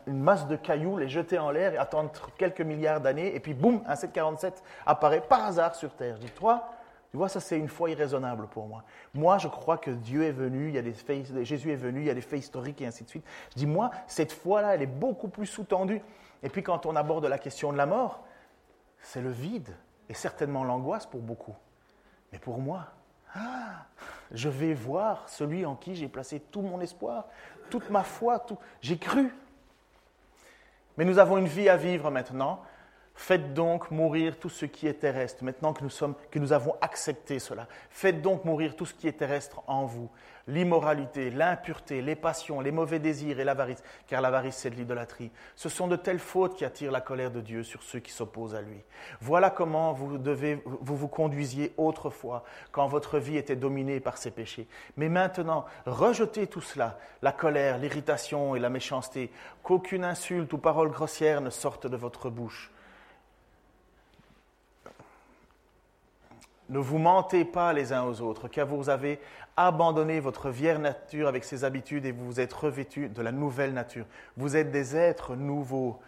une 0.07 0.21
masse 0.21 0.47
de 0.47 0.55
cailloux, 0.55 0.97
les 0.97 1.09
jeter 1.09 1.39
en 1.39 1.51
l'air 1.51 1.73
et 1.73 1.77
attendre 1.77 2.11
quelques 2.37 2.61
milliards 2.61 3.01
d'années, 3.01 3.35
et 3.35 3.39
puis 3.39 3.53
boum, 3.53 3.81
un 3.87 3.95
747 3.95 4.63
apparaît 4.85 5.21
par 5.21 5.45
hasard 5.45 5.75
sur 5.75 5.93
Terre. 5.93 6.15
Je 6.17 6.27
dis, 6.27 6.31
toi, 6.31 6.69
tu 7.11 7.17
vois, 7.17 7.27
ça 7.27 7.39
c'est 7.39 7.57
une 7.57 7.67
foi 7.67 7.89
irraisonnable 7.89 8.47
pour 8.47 8.67
moi. 8.67 8.83
Moi, 9.13 9.39
je 9.39 9.47
crois 9.47 9.77
que 9.77 9.89
Dieu 9.89 10.23
est 10.23 10.31
venu, 10.31 10.67
il 10.69 10.75
y 10.75 10.77
a 10.77 10.83
des 10.83 10.93
faits, 10.93 11.43
Jésus 11.43 11.71
est 11.71 11.75
venu, 11.75 12.01
il 12.01 12.05
y 12.05 12.09
a 12.09 12.13
des 12.13 12.21
faits 12.21 12.39
historiques 12.39 12.81
et 12.81 12.85
ainsi 12.85 13.03
de 13.03 13.09
suite. 13.09 13.25
Je 13.51 13.55
dis, 13.55 13.65
moi, 13.65 13.89
cette 14.05 14.31
foi-là, 14.31 14.75
elle 14.75 14.83
est 14.83 14.87
beaucoup 14.87 15.27
plus 15.27 15.47
sous-tendue. 15.47 16.01
Et 16.43 16.49
puis 16.49 16.61
quand 16.61 16.85
on 16.85 16.95
aborde 16.95 17.25
la 17.25 17.39
question 17.39 17.73
de 17.73 17.77
la 17.77 17.87
mort, 17.87 18.23
c'est 19.01 19.21
le 19.21 19.31
vide 19.31 19.75
et 20.07 20.13
certainement 20.13 20.63
l'angoisse 20.63 21.05
pour 21.05 21.21
beaucoup. 21.21 21.55
Mais 22.31 22.39
pour 22.39 22.59
moi, 22.59 22.87
ah, 23.35 23.85
je 24.31 24.49
vais 24.49 24.73
voir 24.73 25.27
celui 25.27 25.65
en 25.65 25.75
qui 25.75 25.95
j'ai 25.95 26.07
placé 26.07 26.39
tout 26.39 26.61
mon 26.61 26.81
espoir, 26.81 27.25
toute 27.69 27.89
ma 27.89 28.03
foi, 28.03 28.39
tout. 28.39 28.57
J'ai 28.81 28.97
cru. 28.97 29.33
Mais 30.97 31.05
nous 31.05 31.17
avons 31.19 31.37
une 31.37 31.47
vie 31.47 31.69
à 31.69 31.77
vivre 31.77 32.11
maintenant. 32.11 32.61
Faites 33.19 33.53
donc 33.53 33.91
mourir 33.91 34.39
tout 34.39 34.47
ce 34.47 34.65
qui 34.65 34.87
est 34.87 34.93
terrestre, 34.93 35.43
maintenant 35.43 35.73
que 35.73 35.83
nous, 35.83 35.89
sommes, 35.89 36.15
que 36.31 36.39
nous 36.39 36.53
avons 36.53 36.75
accepté 36.79 37.37
cela. 37.37 37.67
Faites 37.89 38.21
donc 38.21 38.45
mourir 38.45 38.77
tout 38.77 38.85
ce 38.85 38.93
qui 38.93 39.09
est 39.09 39.19
terrestre 39.19 39.61
en 39.67 39.85
vous. 39.85 40.09
L'immoralité, 40.47 41.29
l'impureté, 41.29 42.01
les 42.01 42.15
passions, 42.15 42.61
les 42.61 42.71
mauvais 42.71 42.97
désirs 42.97 43.37
et 43.41 43.43
l'avarice, 43.43 43.83
car 44.07 44.21
l'avarice 44.21 44.55
c'est 44.55 44.69
de 44.69 44.75
l'idolâtrie. 44.75 45.31
Ce 45.57 45.67
sont 45.67 45.89
de 45.89 45.97
telles 45.97 46.17
fautes 46.19 46.55
qui 46.55 46.63
attirent 46.63 46.93
la 46.93 47.01
colère 47.01 47.29
de 47.29 47.41
Dieu 47.41 47.63
sur 47.63 47.83
ceux 47.83 47.99
qui 47.99 48.13
s'opposent 48.13 48.55
à 48.55 48.61
lui. 48.61 48.81
Voilà 49.19 49.49
comment 49.49 49.91
vous, 49.91 50.17
devez, 50.17 50.63
vous 50.65 50.95
vous 50.95 51.09
conduisiez 51.09 51.73
autrefois, 51.75 52.45
quand 52.71 52.87
votre 52.87 53.19
vie 53.19 53.35
était 53.35 53.57
dominée 53.57 53.99
par 53.99 54.17
ces 54.17 54.31
péchés. 54.31 54.65
Mais 54.95 55.09
maintenant, 55.09 55.65
rejetez 55.85 56.47
tout 56.47 56.61
cela, 56.61 56.97
la 57.21 57.33
colère, 57.33 57.79
l'irritation 57.79 58.55
et 58.55 58.59
la 58.59 58.69
méchanceté, 58.69 59.29
qu'aucune 59.61 60.05
insulte 60.05 60.53
ou 60.53 60.57
parole 60.57 60.89
grossière 60.89 61.41
ne 61.41 61.49
sorte 61.49 61.85
de 61.85 61.97
votre 61.97 62.29
bouche 62.29 62.71
Ne 66.69 66.77
vous 66.79 66.99
mentez 66.99 67.45
pas 67.45 67.73
les 67.73 67.93
uns 67.93 68.03
aux 68.03 68.21
autres, 68.21 68.47
car 68.47 68.67
vous 68.67 68.89
avez 68.89 69.19
abandonné 69.57 70.19
votre 70.19 70.49
vieille 70.49 70.77
nature 70.77 71.27
avec 71.27 71.43
ses 71.43 71.63
habitudes 71.63 72.05
et 72.05 72.11
vous 72.11 72.25
vous 72.25 72.39
êtes 72.39 72.53
revêtus 72.53 73.09
de 73.09 73.21
la 73.21 73.31
nouvelle 73.31 73.73
nature. 73.73 74.05
Vous 74.37 74.55
êtes 74.55 74.71
des 74.71 74.95
êtres 74.95 75.35
nouveaux 75.35 75.99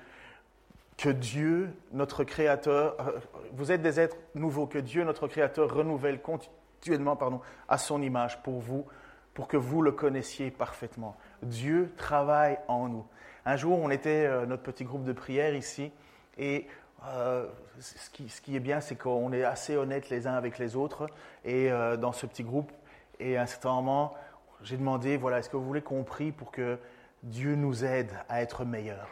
que 0.97 1.09
Dieu, 1.09 1.73
notre 1.93 2.23
Créateur, 2.23 2.95
euh, 2.99 3.19
vous 3.53 3.71
êtes 3.71 3.81
des 3.81 3.99
êtres 3.99 4.17
nouveaux 4.35 4.67
que 4.67 4.77
Dieu, 4.77 5.03
notre 5.03 5.27
Créateur, 5.27 5.73
renouvelle 5.73 6.21
continuellement 6.21 7.15
pardon, 7.15 7.41
à 7.67 7.79
son 7.79 8.03
image 8.03 8.41
pour 8.43 8.59
vous, 8.59 8.85
pour 9.33 9.47
que 9.47 9.57
vous 9.57 9.81
le 9.81 9.91
connaissiez 9.91 10.51
parfaitement. 10.51 11.17
Dieu 11.41 11.91
travaille 11.97 12.59
en 12.67 12.87
nous. 12.87 13.05
Un 13.45 13.55
jour, 13.55 13.79
on 13.79 13.89
était 13.89 14.27
euh, 14.27 14.45
notre 14.45 14.61
petit 14.61 14.83
groupe 14.83 15.03
de 15.03 15.13
prière 15.13 15.55
ici 15.55 15.91
et 16.37 16.67
euh, 17.07 17.47
ce, 17.79 18.09
qui, 18.41 18.55
est 18.55 18.59
bien, 18.59 18.79
c'est 18.81 18.95
qu'on 18.95 19.33
est 19.33 19.43
assez 19.43 19.75
honnête 19.75 20.09
les 20.09 20.27
uns 20.27 20.33
avec 20.33 20.59
les 20.59 20.75
autres. 20.75 21.07
Et 21.43 21.71
euh, 21.71 21.97
dans 21.97 22.11
ce 22.11 22.25
petit 22.25 22.43
groupe, 22.43 22.71
et 23.19 23.37
à 23.37 23.43
un 23.43 23.45
certain 23.45 23.73
moment, 23.73 24.13
j'ai 24.61 24.77
demandé, 24.77 25.17
voilà, 25.17 25.39
est-ce 25.39 25.49
que 25.49 25.57
vous 25.57 25.65
voulez 25.65 25.81
qu'on 25.81 26.03
prie 26.03 26.31
pour 26.31 26.51
que 26.51 26.77
Dieu 27.23 27.55
nous 27.55 27.83
aide 27.85 28.11
à 28.29 28.41
être 28.41 28.65
meilleurs? 28.65 29.09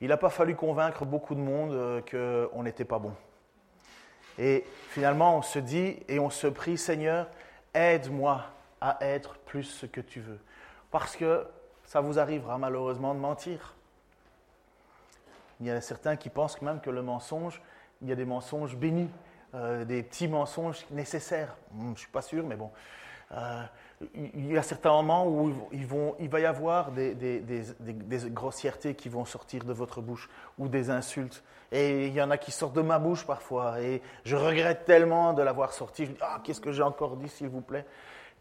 Il 0.00 0.08
n'a 0.08 0.16
pas 0.16 0.30
fallu 0.30 0.54
convaincre 0.54 1.04
beaucoup 1.04 1.34
de 1.34 1.40
monde 1.40 1.72
euh, 1.72 2.48
qu'on 2.50 2.62
n'était 2.62 2.84
pas 2.84 2.98
bon. 2.98 3.12
Et 4.38 4.64
finalement, 4.90 5.36
on 5.36 5.42
se 5.42 5.58
dit 5.58 5.96
et 6.08 6.20
on 6.20 6.30
se 6.30 6.46
prie, 6.46 6.78
Seigneur, 6.78 7.28
aide-moi 7.74 8.44
à 8.80 8.98
être 9.00 9.34
plus 9.38 9.64
ce 9.64 9.86
que 9.86 10.00
tu 10.00 10.20
veux. 10.20 10.38
Parce 10.90 11.16
que 11.16 11.44
ça 11.84 12.00
vous 12.00 12.18
arrivera 12.18 12.56
malheureusement 12.58 13.14
de 13.14 13.20
mentir. 13.20 13.74
Il 15.60 15.66
y 15.66 15.72
en 15.72 15.76
a 15.76 15.80
certains 15.80 16.16
qui 16.16 16.30
pensent 16.30 16.60
même 16.62 16.80
que 16.80 16.90
le 16.90 17.02
mensonge, 17.02 17.62
il 18.02 18.08
y 18.08 18.12
a 18.12 18.14
des 18.14 18.24
mensonges 18.24 18.76
bénis, 18.76 19.10
euh, 19.54 19.84
des 19.84 20.02
petits 20.02 20.28
mensonges 20.28 20.86
nécessaires. 20.90 21.56
Hmm, 21.72 21.86
je 21.86 21.90
ne 21.90 21.96
suis 21.96 22.10
pas 22.10 22.22
sûr, 22.22 22.46
mais 22.46 22.56
bon. 22.56 22.70
Euh, 23.32 23.62
il 24.14 24.52
y 24.52 24.56
a 24.56 24.62
certains 24.62 24.90
moments 24.90 25.26
où 25.26 25.52
il 25.72 26.28
va 26.28 26.40
y 26.40 26.46
avoir 26.46 26.92
des, 26.92 27.42
grossièretés 28.28 28.94
qui 28.94 29.08
vont 29.08 29.24
sortir 29.24 29.64
de 29.64 29.72
votre 29.72 30.00
bouche 30.00 30.30
ou 30.56 30.68
des 30.68 30.90
insultes. 30.90 31.42
Et 31.72 32.06
il 32.06 32.14
y 32.14 32.22
en 32.22 32.30
a 32.30 32.38
qui 32.38 32.52
sortent 32.52 32.76
de 32.76 32.82
ma 32.82 32.98
bouche 32.98 33.26
parfois. 33.26 33.80
Et 33.80 34.00
je 34.24 34.36
regrette 34.36 34.84
tellement 34.84 35.32
de 35.32 35.42
l'avoir 35.42 35.72
sorti. 35.72 36.06
Je 36.06 36.12
dis, 36.12 36.18
ah, 36.20 36.40
qu'est-ce 36.44 36.60
que 36.60 36.72
j'ai 36.72 36.82
encore 36.82 37.16
dit, 37.16 37.28
s'il 37.28 37.48
vous 37.48 37.60
plaît? 37.60 37.84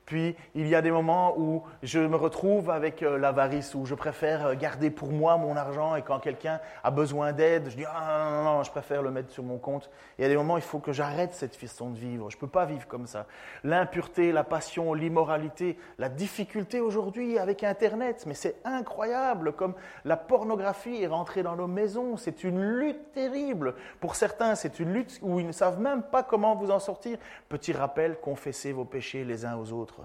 Puis 0.07 0.37
il 0.55 0.69
y 0.69 0.73
a 0.73 0.81
des 0.81 0.89
moments 0.89 1.37
où 1.37 1.63
je 1.83 1.99
me 1.99 2.15
retrouve 2.15 2.69
avec 2.69 3.03
euh, 3.03 3.17
l'avarice, 3.17 3.75
où 3.75 3.85
je 3.85 3.93
préfère 3.93 4.47
euh, 4.47 4.55
garder 4.55 4.89
pour 4.89 5.11
moi 5.11 5.35
mon 5.35 5.57
argent 5.57 5.97
et 5.97 6.01
quand 6.01 6.19
quelqu'un 6.19 6.61
a 6.81 6.91
besoin 6.91 7.33
d'aide, 7.33 7.69
je 7.69 7.75
dis 7.75 7.83
ah 7.85 8.29
non, 8.31 8.37
non, 8.37 8.43
non, 8.57 8.63
je 8.63 8.71
préfère 8.71 9.01
le 9.01 9.11
mettre 9.11 9.31
sur 9.31 9.43
mon 9.43 9.57
compte. 9.57 9.89
Il 10.17 10.21
y 10.21 10.25
a 10.25 10.29
des 10.29 10.37
moments 10.37 10.53
où 10.53 10.59
il 10.59 10.63
faut 10.63 10.79
que 10.79 10.93
j'arrête 10.93 11.33
cette 11.33 11.57
façon 11.57 11.89
de 11.89 11.97
vivre. 11.97 12.29
Je 12.29 12.37
ne 12.37 12.39
peux 12.39 12.47
pas 12.47 12.63
vivre 12.63 12.87
comme 12.87 13.05
ça. 13.05 13.25
L'impureté, 13.65 14.31
la 14.31 14.45
passion, 14.45 14.93
l'immoralité, 14.93 15.77
la 15.97 16.07
difficulté 16.07 16.79
aujourd'hui 16.79 17.37
avec 17.37 17.65
Internet, 17.65 18.23
mais 18.27 18.33
c'est 18.33 18.55
incroyable 18.63 19.51
comme 19.51 19.73
la 20.05 20.15
pornographie 20.15 21.03
est 21.03 21.07
rentrée 21.07 21.43
dans 21.43 21.57
nos 21.57 21.67
maisons. 21.67 22.15
C'est 22.15 22.45
une 22.45 22.61
lutte 22.61 23.11
terrible. 23.11 23.75
Pour 23.99 24.15
certains, 24.15 24.55
c'est 24.55 24.79
une 24.79 24.93
lutte 24.93 25.19
où 25.21 25.41
ils 25.41 25.47
ne 25.47 25.51
savent 25.51 25.81
même 25.81 26.01
pas 26.01 26.23
comment 26.23 26.55
vous 26.55 26.71
en 26.71 26.79
sortir. 26.79 27.17
Petit 27.49 27.73
rappel, 27.73 28.17
confessez 28.21 28.71
vos 28.71 28.85
péchés 28.85 29.25
les 29.25 29.43
uns 29.43 29.57
aux 29.57 29.73
autres. 29.73 29.96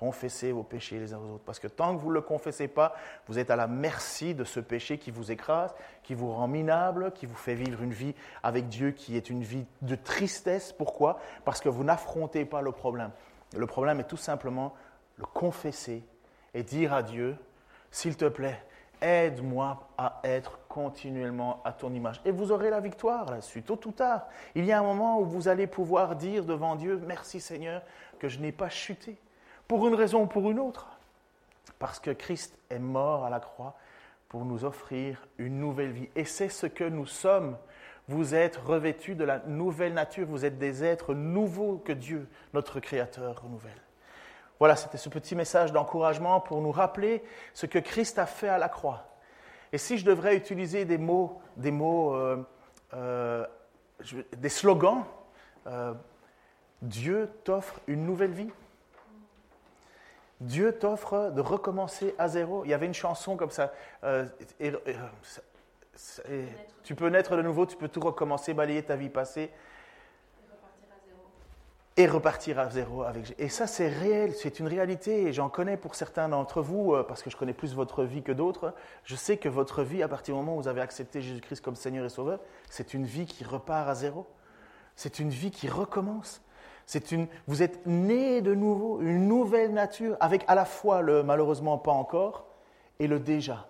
Confessez 0.00 0.50
vos 0.50 0.62
péchés 0.62 0.98
les 0.98 1.12
uns 1.12 1.18
aux 1.18 1.34
autres. 1.34 1.44
Parce 1.44 1.58
que 1.58 1.68
tant 1.68 1.94
que 1.94 2.00
vous 2.00 2.08
ne 2.08 2.14
le 2.14 2.20
confessez 2.22 2.68
pas, 2.68 2.94
vous 3.26 3.38
êtes 3.38 3.50
à 3.50 3.56
la 3.56 3.66
merci 3.66 4.34
de 4.34 4.44
ce 4.44 4.58
péché 4.58 4.96
qui 4.96 5.10
vous 5.10 5.30
écrase, 5.30 5.74
qui 6.02 6.14
vous 6.14 6.32
rend 6.32 6.48
minable, 6.48 7.12
qui 7.12 7.26
vous 7.26 7.34
fait 7.34 7.54
vivre 7.54 7.82
une 7.82 7.92
vie 7.92 8.14
avec 8.42 8.68
Dieu 8.68 8.92
qui 8.92 9.18
est 9.18 9.28
une 9.28 9.42
vie 9.42 9.66
de 9.82 9.94
tristesse. 9.96 10.72
Pourquoi? 10.72 11.18
Parce 11.44 11.60
que 11.60 11.68
vous 11.68 11.84
n'affrontez 11.84 12.46
pas 12.46 12.62
le 12.62 12.72
problème. 12.72 13.10
Le 13.54 13.66
problème 13.66 14.00
est 14.00 14.04
tout 14.04 14.16
simplement 14.16 14.74
le 15.16 15.26
confesser 15.26 16.02
et 16.54 16.62
dire 16.62 16.94
à 16.94 17.02
Dieu, 17.02 17.36
s'il 17.90 18.16
te 18.16 18.24
plaît, 18.24 18.58
aide-moi 19.02 19.86
à 19.98 20.20
être 20.24 20.60
continuellement 20.68 21.60
à 21.62 21.72
ton 21.72 21.92
image. 21.92 22.22
Et 22.24 22.30
vous 22.30 22.52
aurez 22.52 22.70
la 22.70 22.80
victoire 22.80 23.26
là-dessus, 23.26 23.62
tôt 23.62 23.80
ou 23.84 23.92
tard. 23.92 24.28
Il 24.54 24.64
y 24.64 24.72
a 24.72 24.78
un 24.78 24.82
moment 24.82 25.20
où 25.20 25.26
vous 25.26 25.48
allez 25.48 25.66
pouvoir 25.66 26.16
dire 26.16 26.46
devant 26.46 26.74
Dieu, 26.74 27.02
merci 27.06 27.38
Seigneur, 27.38 27.82
que 28.18 28.28
je 28.28 28.38
n'ai 28.38 28.52
pas 28.52 28.70
chuté 28.70 29.18
pour 29.70 29.86
une 29.86 29.94
raison 29.94 30.22
ou 30.22 30.26
pour 30.26 30.50
une 30.50 30.58
autre. 30.58 30.88
Parce 31.78 32.00
que 32.00 32.10
Christ 32.10 32.58
est 32.70 32.80
mort 32.80 33.24
à 33.24 33.30
la 33.30 33.38
croix 33.38 33.76
pour 34.28 34.44
nous 34.44 34.64
offrir 34.64 35.28
une 35.38 35.60
nouvelle 35.60 35.92
vie. 35.92 36.08
Et 36.16 36.24
c'est 36.24 36.48
ce 36.48 36.66
que 36.66 36.82
nous 36.82 37.06
sommes. 37.06 37.56
Vous 38.08 38.34
êtes 38.34 38.56
revêtus 38.56 39.14
de 39.14 39.22
la 39.22 39.38
nouvelle 39.46 39.94
nature, 39.94 40.26
vous 40.26 40.44
êtes 40.44 40.58
des 40.58 40.82
êtres 40.82 41.14
nouveaux 41.14 41.76
que 41.76 41.92
Dieu, 41.92 42.28
notre 42.52 42.80
Créateur, 42.80 43.42
renouvelle. 43.44 43.80
Voilà, 44.58 44.74
c'était 44.74 44.98
ce 44.98 45.08
petit 45.08 45.36
message 45.36 45.70
d'encouragement 45.70 46.40
pour 46.40 46.60
nous 46.60 46.72
rappeler 46.72 47.22
ce 47.54 47.66
que 47.66 47.78
Christ 47.78 48.18
a 48.18 48.26
fait 48.26 48.48
à 48.48 48.58
la 48.58 48.68
croix. 48.68 49.06
Et 49.72 49.78
si 49.78 49.98
je 49.98 50.04
devrais 50.04 50.34
utiliser 50.34 50.84
des 50.84 50.98
mots, 50.98 51.40
des 51.56 51.70
mots, 51.70 52.16
euh, 52.16 52.44
euh, 52.94 53.46
des 54.36 54.48
slogans, 54.48 55.04
euh, 55.68 55.94
Dieu 56.82 57.30
t'offre 57.44 57.78
une 57.86 58.04
nouvelle 58.04 58.32
vie. 58.32 58.50
Dieu 60.40 60.72
t'offre 60.72 61.30
de 61.30 61.40
recommencer 61.40 62.14
à 62.18 62.28
zéro. 62.28 62.64
Il 62.64 62.70
y 62.70 62.74
avait 62.74 62.86
une 62.86 62.94
chanson 62.94 63.36
comme 63.36 63.50
ça. 63.50 63.72
Euh, 64.04 64.24
euh, 64.62 66.46
tu 66.82 66.94
peux 66.94 67.08
naître 67.08 67.36
de 67.36 67.42
nouveau, 67.42 67.66
tu 67.66 67.76
peux 67.76 67.88
tout 67.88 68.00
recommencer, 68.00 68.54
balayer 68.54 68.82
ta 68.82 68.96
vie 68.96 69.10
passée. 69.10 69.50
Et 71.96 72.06
repartir 72.06 72.58
à 72.58 72.70
zéro 72.70 73.02
avec. 73.02 73.34
Et 73.38 73.50
ça, 73.50 73.66
c'est 73.66 73.88
réel, 73.88 74.32
c'est 74.34 74.58
une 74.60 74.68
réalité. 74.68 75.24
Et 75.24 75.32
j'en 75.34 75.50
connais 75.50 75.76
pour 75.76 75.94
certains 75.94 76.30
d'entre 76.30 76.62
vous, 76.62 76.94
euh, 76.94 77.02
parce 77.02 77.22
que 77.22 77.28
je 77.28 77.36
connais 77.36 77.52
plus 77.52 77.74
votre 77.74 78.04
vie 78.04 78.22
que 78.22 78.32
d'autres. 78.32 78.72
Je 79.04 79.16
sais 79.16 79.36
que 79.36 79.50
votre 79.50 79.82
vie, 79.82 80.02
à 80.02 80.08
partir 80.08 80.34
du 80.34 80.40
moment 80.40 80.56
où 80.56 80.62
vous 80.62 80.68
avez 80.68 80.80
accepté 80.80 81.20
Jésus-Christ 81.20 81.60
comme 81.60 81.76
Seigneur 81.76 82.06
et 82.06 82.08
Sauveur, 82.08 82.40
c'est 82.70 82.94
une 82.94 83.04
vie 83.04 83.26
qui 83.26 83.44
repart 83.44 83.86
à 83.86 83.94
zéro. 83.94 84.26
C'est 84.96 85.18
une 85.18 85.28
vie 85.28 85.50
qui 85.50 85.68
recommence. 85.68 86.40
Une, 86.94 87.26
vous 87.46 87.62
êtes 87.62 87.86
né 87.86 88.40
de 88.40 88.54
nouveau, 88.54 89.00
une 89.00 89.28
nouvelle 89.28 89.72
nature, 89.72 90.16
avec 90.20 90.44
à 90.48 90.54
la 90.54 90.64
fois 90.64 91.02
le 91.02 91.22
malheureusement 91.22 91.78
pas 91.78 91.92
encore 91.92 92.46
et 92.98 93.06
le 93.06 93.18
déjà. 93.18 93.66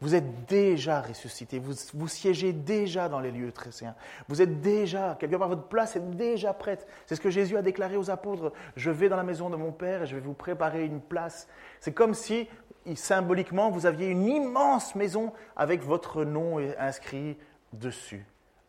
Vous 0.00 0.14
êtes 0.14 0.46
déjà 0.46 1.00
ressuscité, 1.00 1.58
vous, 1.58 1.72
vous 1.94 2.06
siégez 2.06 2.52
déjà 2.52 3.08
dans 3.08 3.18
les 3.18 3.32
lieux 3.32 3.50
très 3.50 3.72
saints. 3.72 3.96
Vous 4.28 4.40
êtes 4.40 4.60
déjà, 4.60 5.16
quelque 5.18 5.34
part, 5.34 5.48
votre 5.48 5.66
place 5.66 5.96
est 5.96 6.10
déjà 6.14 6.52
prête. 6.52 6.86
C'est 7.06 7.16
ce 7.16 7.20
que 7.20 7.30
Jésus 7.30 7.56
a 7.56 7.62
déclaré 7.62 7.96
aux 7.96 8.08
apôtres. 8.08 8.52
Je 8.76 8.90
vais 8.90 9.08
dans 9.08 9.16
la 9.16 9.24
maison 9.24 9.50
de 9.50 9.56
mon 9.56 9.72
Père 9.72 10.02
et 10.02 10.06
je 10.06 10.14
vais 10.14 10.20
vous 10.20 10.34
préparer 10.34 10.84
une 10.84 11.00
place. 11.00 11.48
C'est 11.80 11.92
comme 11.92 12.14
si, 12.14 12.48
symboliquement, 12.94 13.70
vous 13.70 13.86
aviez 13.86 14.08
une 14.08 14.24
immense 14.26 14.94
maison 14.94 15.32
avec 15.56 15.82
votre 15.82 16.24
nom 16.24 16.58
inscrit 16.78 17.36
dessus. 17.72 18.24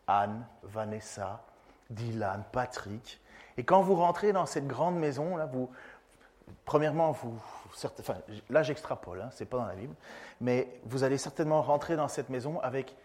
Anne, 0.08 0.44
Vanessa, 0.64 1.44
Dylan, 1.90 2.42
Patrick. 2.50 3.19
Et 3.56 3.64
quand 3.64 3.82
vous 3.82 3.94
rentrez 3.94 4.32
dans 4.32 4.46
cette 4.46 4.66
grande 4.66 4.96
maison, 4.96 5.36
là, 5.36 5.46
vous, 5.46 5.70
premièrement, 6.64 7.12
vous, 7.12 7.38
enfin, 7.98 8.16
là 8.48 8.62
j'extrapole, 8.62 9.20
hein, 9.20 9.30
ce 9.32 9.42
n'est 9.42 9.48
pas 9.48 9.58
dans 9.58 9.66
la 9.66 9.74
Bible, 9.74 9.94
mais 10.40 10.68
vous 10.84 11.04
allez 11.04 11.18
certainement 11.18 11.62
rentrer 11.62 11.96
dans 11.96 12.08
cette 12.08 12.28
maison 12.30 12.60
avec 12.60 12.96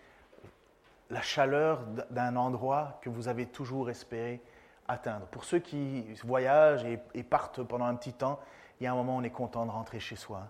la 1.10 1.22
chaleur 1.22 1.82
d'un 2.10 2.36
endroit 2.36 3.00
que 3.02 3.10
vous 3.10 3.28
avez 3.28 3.46
toujours 3.46 3.90
espéré 3.90 4.42
atteindre. 4.88 5.26
Pour 5.28 5.44
ceux 5.44 5.60
qui 5.60 6.06
voyagent 6.24 6.86
et, 6.86 7.24
partent 7.24 7.64
pendant 7.64 7.86
un 7.86 7.96
petit 7.96 8.14
temps, 8.14 8.40
il 8.80 8.84
y 8.84 8.88
a 8.88 8.92
un 8.92 8.96
moment 8.96 9.16
où 9.16 9.20
on 9.20 9.24
est 9.24 9.30
content 9.30 9.66
de 9.66 9.72
rentrer 9.72 10.00
chez 10.00 10.16
soi. 10.16 10.44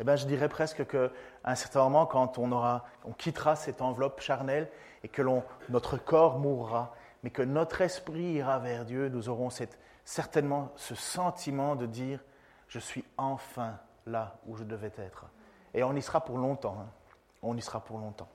Eh 0.00 0.04
bien, 0.04 0.16
je 0.16 0.26
dirais 0.26 0.48
presque 0.48 0.86
qu'à 0.86 1.10
un 1.44 1.54
certain 1.54 1.84
moment, 1.84 2.06
quand 2.06 2.38
on, 2.38 2.50
aura, 2.50 2.84
on 3.04 3.12
quittera 3.12 3.54
cette 3.54 3.80
enveloppe 3.80 4.20
charnelle 4.20 4.68
et 5.04 5.08
que 5.08 5.22
notre 5.68 5.96
corps 5.96 6.38
mourra, 6.38 6.94
mais 7.24 7.30
que 7.30 7.40
notre 7.40 7.80
esprit 7.80 8.34
ira 8.34 8.58
vers 8.58 8.84
Dieu, 8.84 9.08
nous 9.08 9.30
aurons 9.30 9.48
certainement 10.04 10.70
ce 10.76 10.94
sentiment 10.94 11.74
de 11.74 11.86
dire, 11.86 12.20
je 12.68 12.78
suis 12.78 13.02
enfin 13.16 13.78
là 14.06 14.36
où 14.46 14.56
je 14.56 14.62
devais 14.62 14.92
être. 14.98 15.24
Et 15.72 15.82
on 15.82 15.94
y 15.94 16.02
sera 16.02 16.22
pour 16.22 16.36
longtemps. 16.36 16.76
Hein. 16.78 16.90
On 17.40 17.56
y 17.56 17.62
sera 17.62 17.80
pour 17.80 17.96
longtemps. 17.96 18.28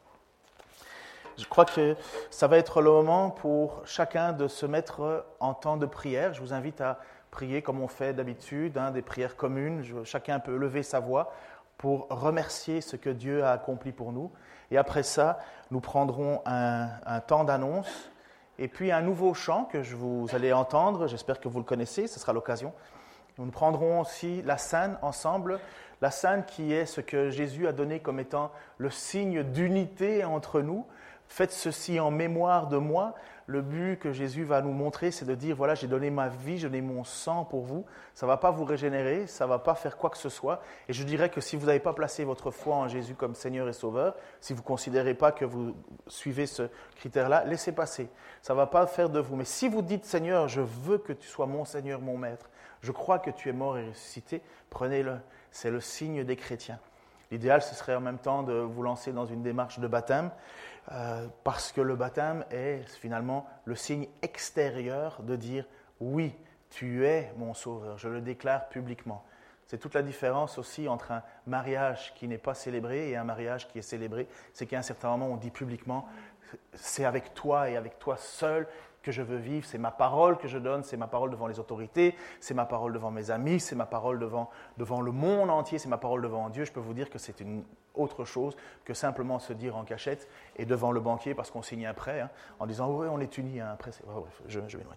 Je 1.37 1.45
crois 1.45 1.65
que 1.65 1.95
ça 2.31 2.47
va 2.47 2.57
être 2.57 2.81
le 2.81 2.89
moment 2.89 3.29
pour 3.29 3.85
chacun 3.85 4.33
de 4.33 4.47
se 4.47 4.65
mettre 4.65 5.27
en 5.39 5.53
temps 5.53 5.77
de 5.77 5.85
prière. 5.85 6.33
Je 6.33 6.41
vous 6.41 6.53
invite 6.53 6.81
à 6.81 6.97
prier 7.29 7.61
comme 7.61 7.81
on 7.81 7.87
fait 7.87 8.13
d'habitude, 8.13 8.75
hein, 8.79 8.89
des 8.89 9.03
prières 9.03 9.35
communes. 9.35 9.83
chacun 10.03 10.39
peut 10.39 10.57
lever 10.57 10.81
sa 10.81 10.99
voix 10.99 11.31
pour 11.77 12.07
remercier 12.09 12.81
ce 12.81 12.95
que 12.95 13.11
Dieu 13.11 13.43
a 13.43 13.51
accompli 13.51 13.91
pour 13.91 14.11
nous. 14.13 14.31
Et 14.71 14.79
après 14.79 15.03
ça, 15.03 15.37
nous 15.69 15.79
prendrons 15.79 16.41
un 16.45 17.19
temps 17.19 17.43
d'annonce 17.43 18.09
et 18.59 18.67
puis 18.67 18.91
un 18.91 19.01
nouveau 19.01 19.33
chant 19.33 19.65
que 19.65 19.81
je 19.81 19.95
vous 19.95 20.27
allez 20.33 20.51
entendre. 20.53 21.07
J'espère 21.07 21.39
que 21.39 21.47
vous 21.47 21.59
le 21.59 21.65
connaissez, 21.65 22.07
ce 22.07 22.19
sera 22.19 22.33
l'occasion. 22.33 22.73
Nous 23.37 23.45
prendrons 23.51 24.01
aussi 24.01 24.41
la 24.41 24.57
scène 24.57 24.97
ensemble, 25.01 25.61
la 26.01 26.11
scène 26.11 26.43
qui 26.45 26.73
est 26.73 26.85
ce 26.85 26.99
que 26.99 27.29
Jésus 27.29 27.67
a 27.67 27.71
donné 27.71 28.01
comme 28.01 28.19
étant 28.19 28.51
le 28.77 28.89
signe 28.89 29.43
d'unité 29.43 30.25
entre 30.25 30.61
nous. 30.61 30.85
Faites 31.29 31.51
ceci 31.51 31.99
en 31.99 32.09
mémoire 32.09 32.67
de 32.67 32.77
moi. 32.77 33.13
Le 33.45 33.61
but 33.61 33.97
que 33.97 34.11
Jésus 34.11 34.43
va 34.43 34.61
nous 34.61 34.73
montrer, 34.73 35.09
c'est 35.09 35.25
de 35.25 35.33
dire, 35.33 35.55
voilà, 35.55 35.73
j'ai 35.73 35.87
donné 35.87 36.09
ma 36.09 36.27
vie, 36.27 36.57
je 36.57 36.67
donné 36.67 36.81
mon 36.81 37.03
sang 37.03 37.45
pour 37.45 37.61
vous. 37.61 37.85
Ça 38.13 38.25
ne 38.25 38.29
va 38.31 38.37
pas 38.37 38.51
vous 38.51 38.65
régénérer, 38.65 39.25
ça 39.25 39.45
ne 39.45 39.49
va 39.49 39.57
pas 39.57 39.73
faire 39.73 39.97
quoi 39.97 40.09
que 40.09 40.17
ce 40.17 40.29
soit. 40.29 40.61
Et 40.87 40.93
je 40.93 41.03
dirais 41.03 41.29
que 41.29 41.39
si 41.41 41.55
vous 41.55 41.67
n'avez 41.67 41.79
pas 41.79 41.93
placé 41.93 42.23
votre 42.25 42.51
foi 42.51 42.75
en 42.75 42.87
Jésus 42.87 43.15
comme 43.15 43.33
Seigneur 43.33 43.67
et 43.67 43.73
Sauveur, 43.73 44.15
si 44.39 44.53
vous 44.53 44.61
ne 44.61 44.65
considérez 44.65 45.13
pas 45.13 45.31
que 45.31 45.45
vous 45.45 45.75
suivez 46.07 46.45
ce 46.45 46.63
critère-là, 46.97 47.43
laissez 47.45 47.71
passer. 47.71 48.09
Ça 48.41 48.53
ne 48.53 48.57
va 48.57 48.67
pas 48.67 48.85
faire 48.85 49.09
de 49.09 49.19
vous. 49.19 49.35
Mais 49.35 49.45
si 49.45 49.67
vous 49.67 49.81
dites, 49.81 50.05
Seigneur, 50.05 50.47
je 50.47 50.61
veux 50.61 50.97
que 50.97 51.13
tu 51.13 51.27
sois 51.27 51.47
mon 51.47 51.65
Seigneur, 51.65 52.01
mon 52.01 52.17
Maître, 52.17 52.49
je 52.81 52.91
crois 52.91 53.19
que 53.19 53.31
tu 53.31 53.49
es 53.49 53.53
mort 53.53 53.77
et 53.77 53.89
ressuscité, 53.89 54.41
prenez-le. 54.69 55.17
C'est 55.51 55.71
le 55.71 55.79
signe 55.79 56.23
des 56.23 56.35
chrétiens. 56.35 56.79
L'idéal, 57.31 57.61
ce 57.61 57.75
serait 57.75 57.95
en 57.95 58.01
même 58.01 58.17
temps 58.17 58.41
de 58.41 58.53
vous 58.53 58.81
lancer 58.81 59.11
dans 59.11 59.25
une 59.25 59.43
démarche 59.43 59.79
de 59.79 59.87
baptême, 59.87 60.31
euh, 60.91 61.27
parce 61.43 61.71
que 61.71 61.81
le 61.81 61.95
baptême 61.95 62.45
est 62.51 62.83
finalement 62.99 63.47
le 63.65 63.75
signe 63.75 64.07
extérieur 64.21 65.21
de 65.21 65.35
dire 65.35 65.65
oui, 65.99 66.35
tu 66.69 67.05
es 67.05 67.31
mon 67.37 67.53
sauveur, 67.53 67.97
je 67.97 68.07
le 68.07 68.21
déclare 68.21 68.69
publiquement. 68.69 69.23
C'est 69.67 69.77
toute 69.77 69.93
la 69.93 70.01
différence 70.01 70.57
aussi 70.57 70.87
entre 70.87 71.11
un 71.11 71.21
mariage 71.45 72.13
qui 72.15 72.27
n'est 72.27 72.39
pas 72.39 72.55
célébré 72.55 73.11
et 73.11 73.15
un 73.15 73.23
mariage 73.23 73.67
qui 73.67 73.77
est 73.77 73.83
célébré. 73.83 74.27
C'est 74.51 74.65
qu'à 74.65 74.79
un 74.79 74.81
certain 74.81 75.09
moment, 75.09 75.27
on 75.27 75.37
dit 75.37 75.51
publiquement, 75.51 76.07
c'est 76.73 77.05
avec 77.05 77.35
toi 77.35 77.69
et 77.69 77.77
avec 77.77 77.99
toi 77.99 78.17
seul 78.17 78.67
que 79.01 79.11
je 79.11 79.21
veux 79.21 79.37
vivre, 79.37 79.65
c'est 79.65 79.77
ma 79.77 79.91
parole 79.91 80.37
que 80.37 80.47
je 80.47 80.57
donne, 80.57 80.83
c'est 80.83 80.97
ma 80.97 81.07
parole 81.07 81.31
devant 81.31 81.47
les 81.47 81.59
autorités, 81.59 82.15
c'est 82.39 82.53
ma 82.53 82.65
parole 82.65 82.93
devant 82.93 83.11
mes 83.11 83.31
amis, 83.31 83.59
c'est 83.59 83.75
ma 83.75 83.85
parole 83.85 84.19
devant, 84.19 84.49
devant 84.77 85.01
le 85.01 85.11
monde 85.11 85.49
entier, 85.49 85.79
c'est 85.79 85.89
ma 85.89 85.97
parole 85.97 86.21
devant 86.21 86.49
Dieu. 86.49 86.65
Je 86.65 86.71
peux 86.71 86.79
vous 86.79 86.93
dire 86.93 87.09
que 87.09 87.17
c'est 87.17 87.39
une 87.39 87.63
autre 87.95 88.25
chose 88.25 88.55
que 88.85 88.93
simplement 88.93 89.39
se 89.39 89.53
dire 89.53 89.75
en 89.75 89.83
cachette 89.83 90.27
et 90.57 90.65
devant 90.65 90.91
le 90.91 90.99
banquier 90.99 91.33
parce 91.33 91.51
qu'on 91.51 91.61
signe 91.61 91.85
un 91.85 91.93
prêt 91.93 92.21
hein, 92.21 92.29
en 92.59 92.65
disant 92.65 92.89
oui, 92.89 93.07
on 93.09 93.19
est 93.19 93.37
unis, 93.37 93.59
un 93.59 93.75
prêt. 93.75 93.91
bref, 94.05 94.41
je, 94.47 94.59
je 94.67 94.77
loin. 94.77 94.95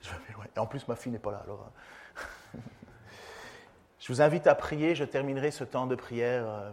Je 0.00 0.10
loin. 0.34 0.44
Et 0.54 0.58
en 0.58 0.66
plus, 0.66 0.86
ma 0.88 0.96
fille 0.96 1.12
n'est 1.12 1.18
pas 1.18 1.32
là. 1.32 1.42
Alors, 1.44 1.66
hein. 2.54 2.58
je 3.98 4.12
vous 4.12 4.20
invite 4.20 4.46
à 4.46 4.54
prier. 4.54 4.94
Je 4.94 5.04
terminerai 5.04 5.50
ce 5.50 5.64
temps 5.64 5.86
de 5.86 5.94
prière 5.94 6.44
euh, 6.46 6.70